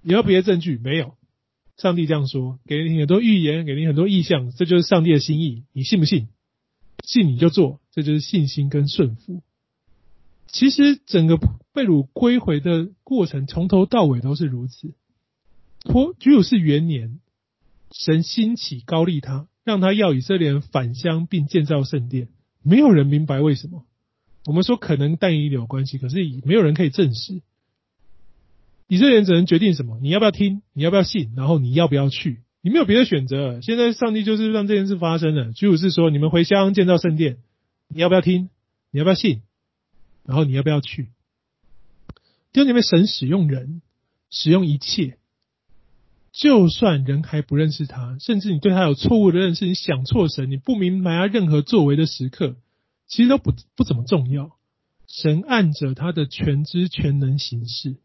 [0.02, 0.78] 你要别的证据？
[0.78, 1.16] 没有，
[1.78, 5.66] 上帝这样说，给你很多预言，给你很多意象，这就是上帝的心意。
[5.74, 6.30] 你信不信？
[7.04, 9.42] 信你就做，这就是信心跟顺服。
[10.48, 11.38] 其实整个
[11.74, 14.94] 被掳归回的过程，从头到尾都是如此。
[15.84, 17.20] 托居鲁士元年，
[17.92, 22.28] 神兴起高利他，让他要以色列人返乡并建造圣殿，
[22.64, 23.86] 没有人明白为什么。
[24.46, 27.42] 我们说可能但以理有关系，可是没有人可以证实。
[28.88, 30.00] 以色列人只能决定什么？
[30.02, 30.64] 你要不要听？
[30.74, 31.34] 你要不要信？
[31.36, 32.42] 然后你要不要去？
[32.62, 33.62] 你没有别的选择。
[33.62, 35.54] 现在上帝就是让这件事发生了。
[35.54, 37.38] 居鲁士说：“你们回乡建造圣殿，
[37.88, 38.50] 你要不要听？
[38.92, 39.44] 你要不要信？
[40.26, 41.04] 然后你要不要去？”
[42.52, 43.84] 弟兄姐妹，神使用人，
[44.32, 45.19] 使用一切，
[46.40, 52.56] 就算人还不认识他，甚至你对他有错误的认识，你想错神，你不明白他任何作为的时刻。
[53.08, 54.56] 其实都不不怎么重要，
[55.08, 57.98] 神按着他的全知全能行事。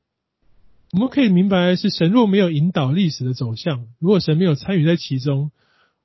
[0.90, 5.52] 我们可以明白是，神若没有引导历史的走向，如果神没有参与在其中，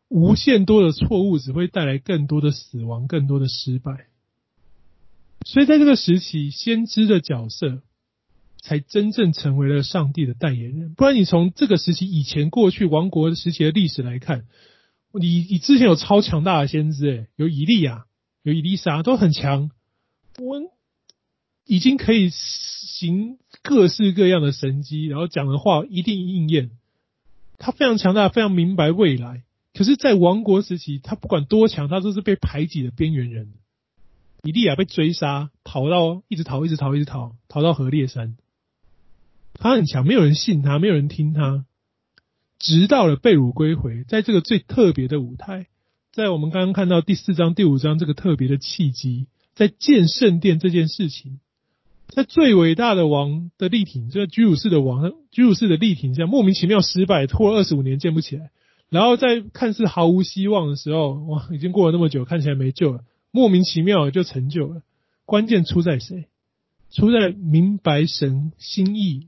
[0.07, 4.05] 无限多的错误只会带来更多的死亡，更多的失败。
[5.45, 7.81] 所以在这个时期，先知的角色
[8.61, 10.93] 才真正成为了上帝的代言人。
[10.93, 14.45] 不然，你从这个时期以前过去王国时期的历史来看，
[15.13, 18.05] 你你之前有超强大的先知，诶，有以利亚。
[18.41, 19.69] 有以利沙都很强，
[20.37, 20.61] 我
[21.65, 26.71] 已经可以行各式各样的神迹，然后讲的话一定应验。
[27.57, 29.43] 他非常强大，非常明白未来。
[29.73, 33.51] 可是，在王国时期，他不管多强，他都是被排挤的边缘人。
[34.43, 38.37] 以利亚被追杀，逃到一直逃，一直逃，一直逃，逃到何烈山。
[39.59, 41.65] 他很强，没有人信他，没有人听他，
[42.57, 45.67] 直到了被掳归回，在这个最特别的舞台。
[46.11, 51.39] 在我们刚刚看到第四章、第五章这个特别的契机，在建圣殿这件事情，
[52.07, 58.49] 在最伟大的王的力挺，这个居鲁士的王，居鲁士的力挺下，莫名其妙失败，拖了二十五年建不起来。
[58.89, 64.81] 然后在看似毫无希望的时候，哇，已经过了那么久，看起来没救了，莫名其妙就成就了。
[65.25, 66.25] 关键出在谁？
[66.91, 69.27] 出在明白神心意、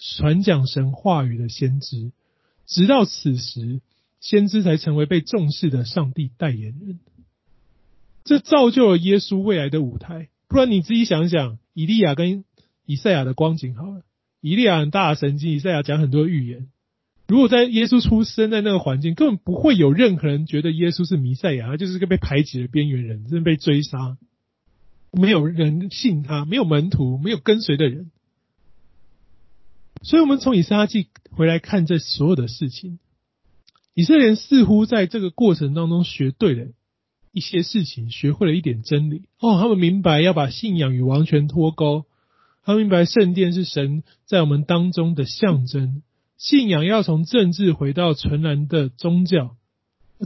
[0.00, 2.10] 传讲神话语的先知。
[2.66, 3.80] 直到此时。
[4.22, 6.98] 先知才成为被重视的上帝代言人，
[8.22, 10.28] 这造就了耶稣未来的舞台。
[10.46, 12.44] 不然你自己想想，以利亚跟
[12.84, 14.02] 以赛亚的光景好了，
[14.42, 16.68] 以利亚很大的神经，以赛亚讲很多预言。
[17.28, 24.18] 如果在耶稣出生在那个环境，根本不会有任何人觉得耶稣是弥赛亚，他就是个被排挤的边缘人，真的被追杀，
[25.12, 28.10] 没有人信他，没有门徒，没有跟随的人。
[30.02, 32.98] 所以，我们从以撒记回来看这所有的事情，
[33.94, 36.68] 以色列人似乎在这个过程当中学对了
[37.32, 39.24] 一些事情，学会了一点真理。
[39.38, 42.06] 哦，他们明白要把信仰与王权脱钩，
[42.64, 46.02] 他们明白圣殿是神在我们当中的象征，
[46.38, 49.56] 信仰要从政治回到纯然的宗教，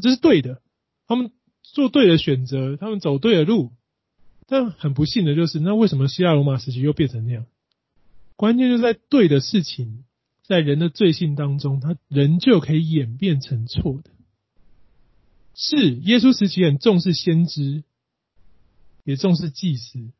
[0.00, 0.62] 这是对的。
[1.08, 3.72] 他们做对了选择，他们走对了路。
[4.46, 7.46] 但很不幸的就是，那为什么希腊罗马时期又变成那样？
[8.36, 10.04] 关键就在对的事情，
[10.42, 14.10] 在人的罪性当中，他仍旧可以演变成错的。
[15.54, 17.84] 是耶稣时期很重视先知，
[19.04, 20.10] 也重视祭司，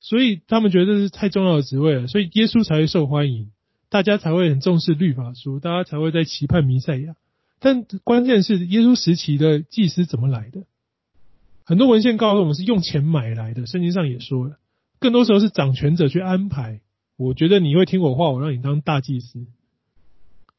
[0.00, 3.50] 所以他们觉得这是太重要的职位了，所以耶稣才会受欢迎，
[3.90, 7.14] 大家才会很重视律法书，大家才会在期盼弥赛亚。
[7.58, 10.64] 但关键是耶稣时期的祭司怎么来的？
[11.64, 14.58] 很多文献告诉我们是用钱买来的，圣经上也说了，
[14.98, 16.80] 更多时候是掌权者去安排。
[17.18, 19.46] 我觉得你会听我话，我让你当大祭司。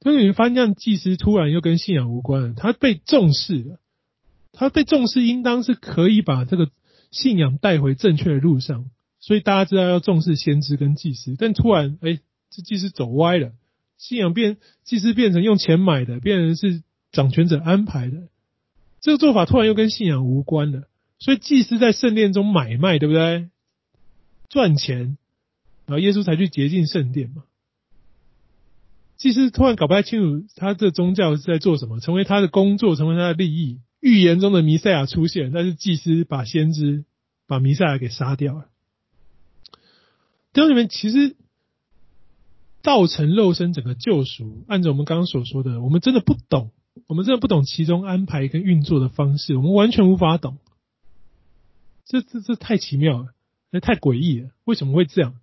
[0.02, 3.80] 所以你发现，祭司突然又跟信仰无关了，他被重视了，
[4.52, 6.70] 他被重视，应当是可以把这个
[7.12, 8.86] 信仰带回正确的路上。
[9.22, 13.54] 所以大家知道要重视先知跟祭司，但突然，哎，这祭司走歪了，
[13.98, 18.28] 信仰变，祭司变成用钱买的，变成是掌权者安排的，
[19.02, 20.88] 这个做法突然又跟信仰无关了。
[21.20, 23.50] 所以祭司在圣殿中买卖，对不对？
[24.50, 25.18] 赚钱。
[25.90, 27.44] 然后耶稣才去洁净圣殿嘛。
[29.18, 33.82] 祭司突然搞不太清楚他的宗教是在做什么，成为他的工作，成为他的利益。
[34.00, 37.06] 预言中的弥赛亚出现，但是祭司把先知
[37.48, 38.70] 把弥赛亚给杀掉了。
[40.54, 41.36] 弟兄姊妹，其实
[42.84, 46.70] 道成肉身整个救赎，按照我们刚刚所说的，我们真的不懂，
[47.08, 50.60] 我们真的不懂其中安排跟运作的方式，我们完全无法懂。
[52.06, 53.34] 这这这太奇妙了，
[53.82, 55.36] 太诡异了，为什么会这样？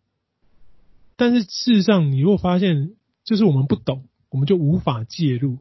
[1.16, 2.92] 但是事实上，你如果发现
[3.24, 5.58] 就是我们不懂，我们就无法介入。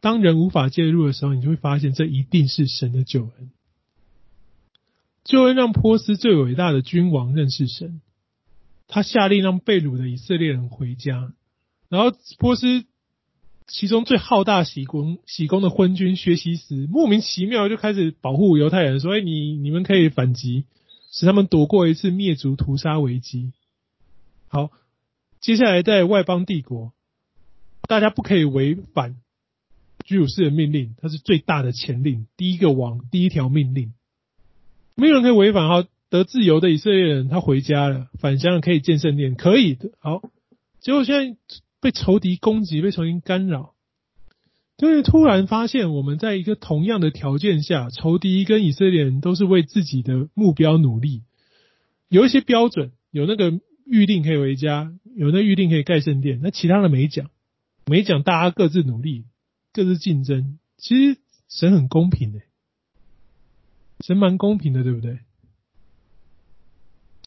[0.00, 3.50] 当人无法介入的时候，你就会发现这一定是神的救恩。
[5.22, 8.00] 救恩让波斯最伟大的君王认识神，
[8.88, 11.34] 他下令让被掳的以色列人回家，
[11.90, 12.86] 然后波斯
[13.66, 20.64] 其中最好大喜功喜功的昏君薛西斯莫名其妙就开始保护犹太人，说：“哎，你你们可以反击，
[21.12, 23.52] 使他们躲过一次灭族屠杀危机。”
[24.52, 24.72] 好，
[25.40, 26.92] 接下来在外邦帝国，
[27.86, 29.14] 大家不可以违反
[30.04, 33.92] 居鲁士的命令，它是最大的前令，第一个王，第一条命令，
[34.96, 35.68] 没有人可以违反。
[35.68, 39.92] 好，得自由的以色列人他回家了，返乡了，可以建圣殿，可以的。
[40.00, 40.20] 好，
[40.80, 41.38] 结果现在
[41.80, 43.74] 被仇敌攻击，被仇敌干扰，
[44.78, 51.22] 就是突然发现我们在一个同样的条件下，仇敌跟以色列人都是为自己的目标努力，
[52.08, 53.60] 有一些标准，有那个。
[53.90, 57.28] 预定可以回家，有的预定可以盖圣殿，那其他的没讲，
[57.86, 59.24] 没讲，大家各自努力，
[59.72, 60.58] 各自竞争。
[60.78, 62.40] 其实神很公平的，
[64.06, 65.18] 神蛮公平的，对不对？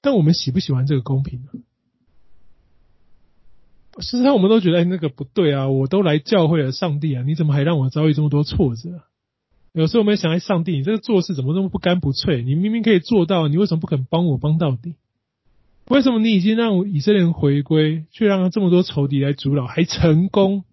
[0.02, 1.50] 但我们喜不喜欢这个公平呢？
[4.00, 5.68] 事实上，我们都觉得，哎，那个不对啊！
[5.68, 9.04] 我都来教会了，上帝啊，你怎么还让我遭遇这么多挫折？
[9.74, 12.42] 有时候我们想，哎，上帝，你这个做事怎么那么不干不脆？
[12.42, 14.96] 你明明可以做到，你为什么不肯帮我帮到底？
[15.86, 20.64] 为什么你已经让以色列人回归，却让这么多仇敌来阻挠，还成功？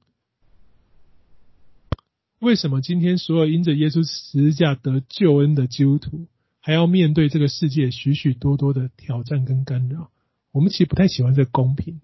[2.38, 6.26] 为什么今天所有因着耶稣十字架得救恩的基督徒，
[6.60, 10.10] 还要面对这个世界许许多多的挑战跟干扰？
[10.52, 12.00] 我们其实不太喜欢这公平，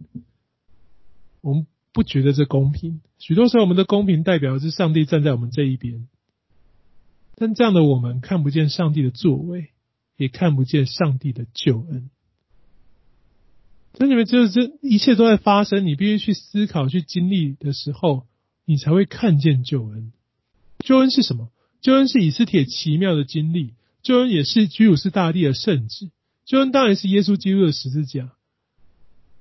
[1.40, 3.00] 我们不觉得这公平。
[3.18, 6.06] 许多时候，我们的公平代表的是上帝站在我们这一边，
[7.36, 9.70] 但这样的我们看不见上帝的作为，
[10.16, 12.10] 也看不见上帝的救恩。
[13.96, 18.26] 所以你们只有这一切都在发生，你必须去思考、去经历的时候，
[18.66, 20.12] 你才会看见救恩。
[20.80, 21.50] 救恩是什么？
[21.80, 23.72] 救恩是以斯帖奇妙的经历，
[24.02, 26.10] 救恩也是居鲁士大帝的圣旨，
[26.44, 28.32] 救恩当然是耶稣基督的十字架。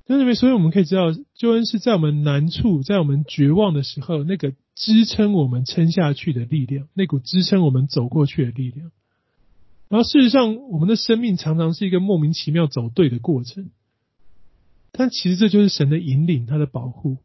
[0.08, 8.92] 所以，所以我们可以知道，救恩是在我们难处、在我们绝望的时候，那个支撑我们撑下去的力量，那股支撑我们走过去的力量。
[9.90, 13.70] 然后，事实上，我们的生命常常是一个莫名其妙走对的过程。
[14.98, 17.18] 但其实这就是神的引领，他的保护。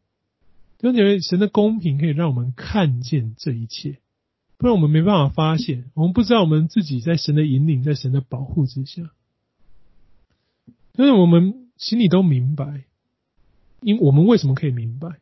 [0.77, 3.99] 就因为神的公平可以让我们看见这一切，
[4.57, 9.11] 不然我们没办法发现，我们不知道我们自己在神的引领，在神的保护之下。
[10.93, 12.83] 但是我们心里都明白，
[13.79, 15.19] 因我们为什么可以明白？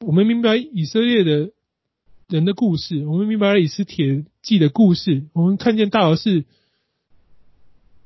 [0.00, 1.50] 我们明白以色列的
[2.28, 6.44] 人的故事，我们明白了以斯帖记的故事，我们看见大流士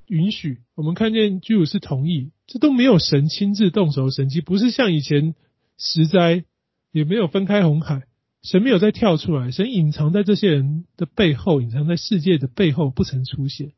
[0.06, 5.34] 允许，我们看见居鲁士同意，这都没有神亲自动手神迹，不是像以前
[5.76, 6.44] 十灾，
[6.92, 8.04] 也没有分开红海，
[8.42, 13.72] 神没有再跳出来，神隐藏在这些人的背后，隐藏在世界的背后，不曾出现。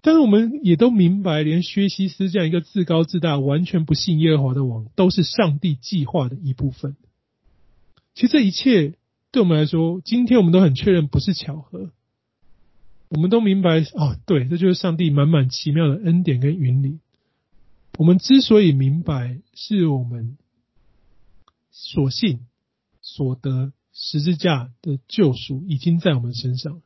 [0.00, 6.96] 但是我们也都明白，连薛西斯这样一个自高自大、完全不信耶和华的王，都是上帝计划的一部分。
[8.14, 8.94] 其实这一切
[9.30, 11.90] 对我们来说，今天我们都很确认不是巧合。
[13.10, 16.98] 我们都明白，哦，对，这就是上帝满满奇妙的恩典跟云里。
[17.98, 20.36] 我们之所以明白，是我们
[21.70, 22.40] 所信
[23.00, 26.80] 所得十字架的救赎已经在我们身上。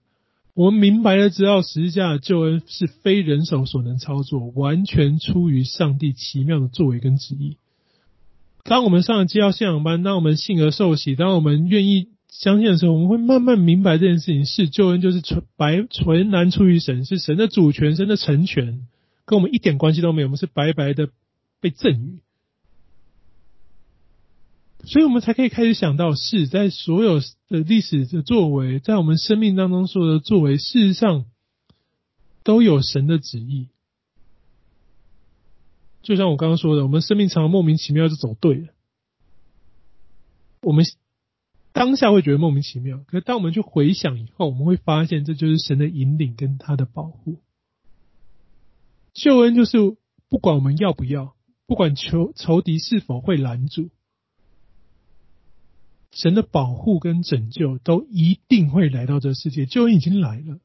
[0.54, 7.56] 我们明白了，知道十字架的救恩是非人手所能操作，完全出于上帝奇妙的作为跟旨意。
[8.62, 18.88] 当我们上了基要信仰班，当我们信而受洗，当我们愿意相信的时候，我们会慢慢明白这件事情是救恩，就是纯白纯然出于神，是神的主权、神的成全，
[19.26, 21.10] 跟我们一点关系都没有，我们是白白的
[21.60, 22.20] 被赠予。
[24.84, 31.26] 所以我们才可以开始想到，是在所有的历史的作为，在我们生命当中所有的作为，事实上
[32.42, 33.68] 都有神的旨意。
[36.02, 38.68] 就像我刚刚说的，我们生命常常莫名其妙就走对了。
[40.62, 40.84] 我们
[41.72, 47.40] 当下会觉得莫名其妙，可是当我们去回想以后，我们会发现这就是神的引领跟他的保护。
[49.14, 49.78] 救恩就是
[50.28, 51.34] 不管我们要不要，
[51.66, 53.90] 不管仇仇敌是否会拦阻。
[56.10, 60.60] 神的保护跟拯救都一定会来到这世界，救恩已经来了，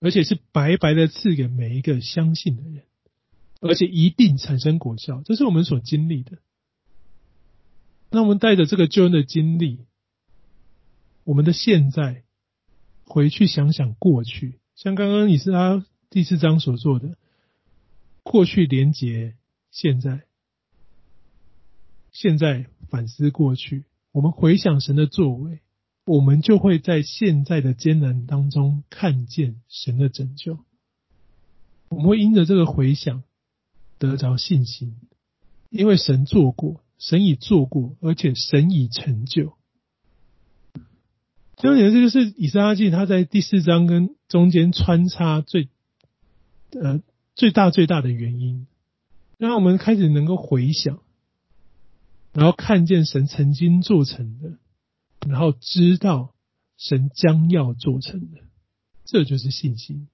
[0.00, 2.82] 而且是白白的赐给每一个相信的人，
[3.60, 6.38] 而且一定产生果效，这是我们所经历的。
[8.10, 9.86] 那我们带着这个救恩的经历，
[11.28, 12.22] 我们的现在
[13.04, 17.18] 回去想想过去，像刚刚你是他第四章所做的，
[18.22, 19.36] 过去连接
[19.70, 20.22] 现在，
[22.12, 23.84] 现在反思过去。
[24.10, 25.60] 我们回想神的作为，
[26.06, 30.60] 我们就会在现在的艰难当中看见神的拯救。
[31.90, 33.22] 我们会因着这个回想
[33.98, 34.96] 得着信心，
[35.68, 39.57] 因为神做过，神已做过，而且神已成就。
[41.60, 45.68] 所以，这就是以斯拉记他在第四章跟中间穿插最
[46.70, 47.00] 呃
[47.34, 48.66] 最大最大的原因，
[49.38, 51.00] 让我们开始能够回想。
[52.32, 54.58] 然后看见神曾经做成的，
[55.26, 56.34] 然后知道
[56.76, 58.42] 神将要做成的，
[59.04, 60.06] 这就是信心。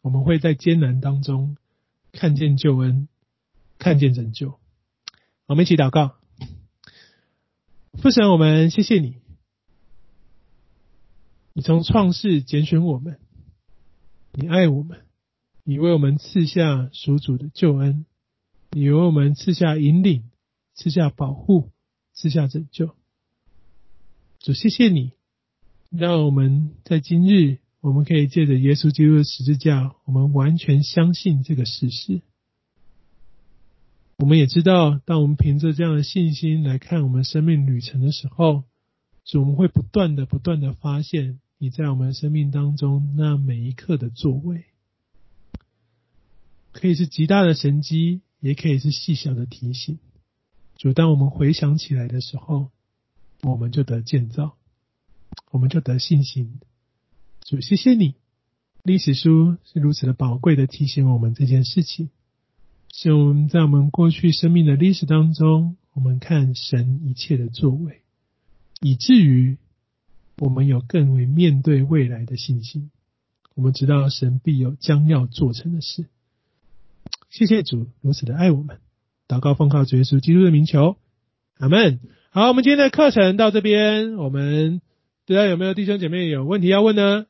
[0.00, 1.58] 我们会在艰难当中
[2.12, 3.08] 看见救恩，
[3.78, 4.58] 看见拯救。
[5.46, 6.14] 我们一起祷告，
[8.00, 9.16] 父神，我们谢谢你，
[11.54, 13.18] 你从创世拣选我们，
[14.32, 15.00] 你爱我们，
[15.64, 18.06] 你为我们赐下属主的救恩，
[18.70, 20.24] 你为我们赐下引领。
[20.74, 21.70] 赐下保护，
[22.14, 22.96] 赐下拯救。
[24.40, 25.12] 主，谢谢你，
[25.90, 32.22] 让我们在今日，我们可以借着耶稣基督的十字架，我们完全相信这个事实。
[34.16, 38.64] 我们也知道，当我们凭着这样的信心来看我们生命旅程的时候，
[39.26, 44.64] 主，我们会不断的、不断的发现你在我们生命当中那每一刻的作为，
[46.72, 50.00] 可以是极大的神迹，也可以是细小的提醒。
[50.74, 52.72] 就，当我们回想起来的时候，
[53.42, 54.56] 我们就得建造，
[55.52, 56.58] 我们就得信心。
[57.44, 58.16] 主，谢谢你，
[58.82, 62.10] 历史书是如此的宝贵的提醒我们这件事情，
[62.92, 68.02] 是我们在我们过去生命的历史当中，我们看神一切的作为，
[68.80, 69.58] 以至于
[70.38, 72.90] 我们有更为面对未来的信心。
[73.54, 76.06] 我们知道神必有将要做成的事。
[77.30, 78.78] 谢谢主如此的爱我们。
[79.28, 80.96] 祷告奉靠主耶稣基督的名求，
[81.58, 82.00] 阿门。
[82.30, 84.80] 好，我们今天的课程到这边，我们
[85.26, 87.26] 大家有没有弟兄姐妹有问题要问呢？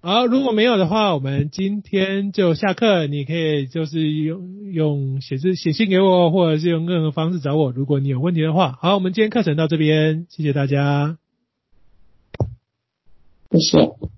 [0.00, 3.08] 好，如果没有的话，我们今天就下课。
[3.08, 7.72] 你可以就是用用写字写信给我，或者是用任何方式找我。
[7.72, 11.18] 如果你有问题的话，好，我们今天课程到这边，谢谢大家，
[13.50, 14.17] 谢谢。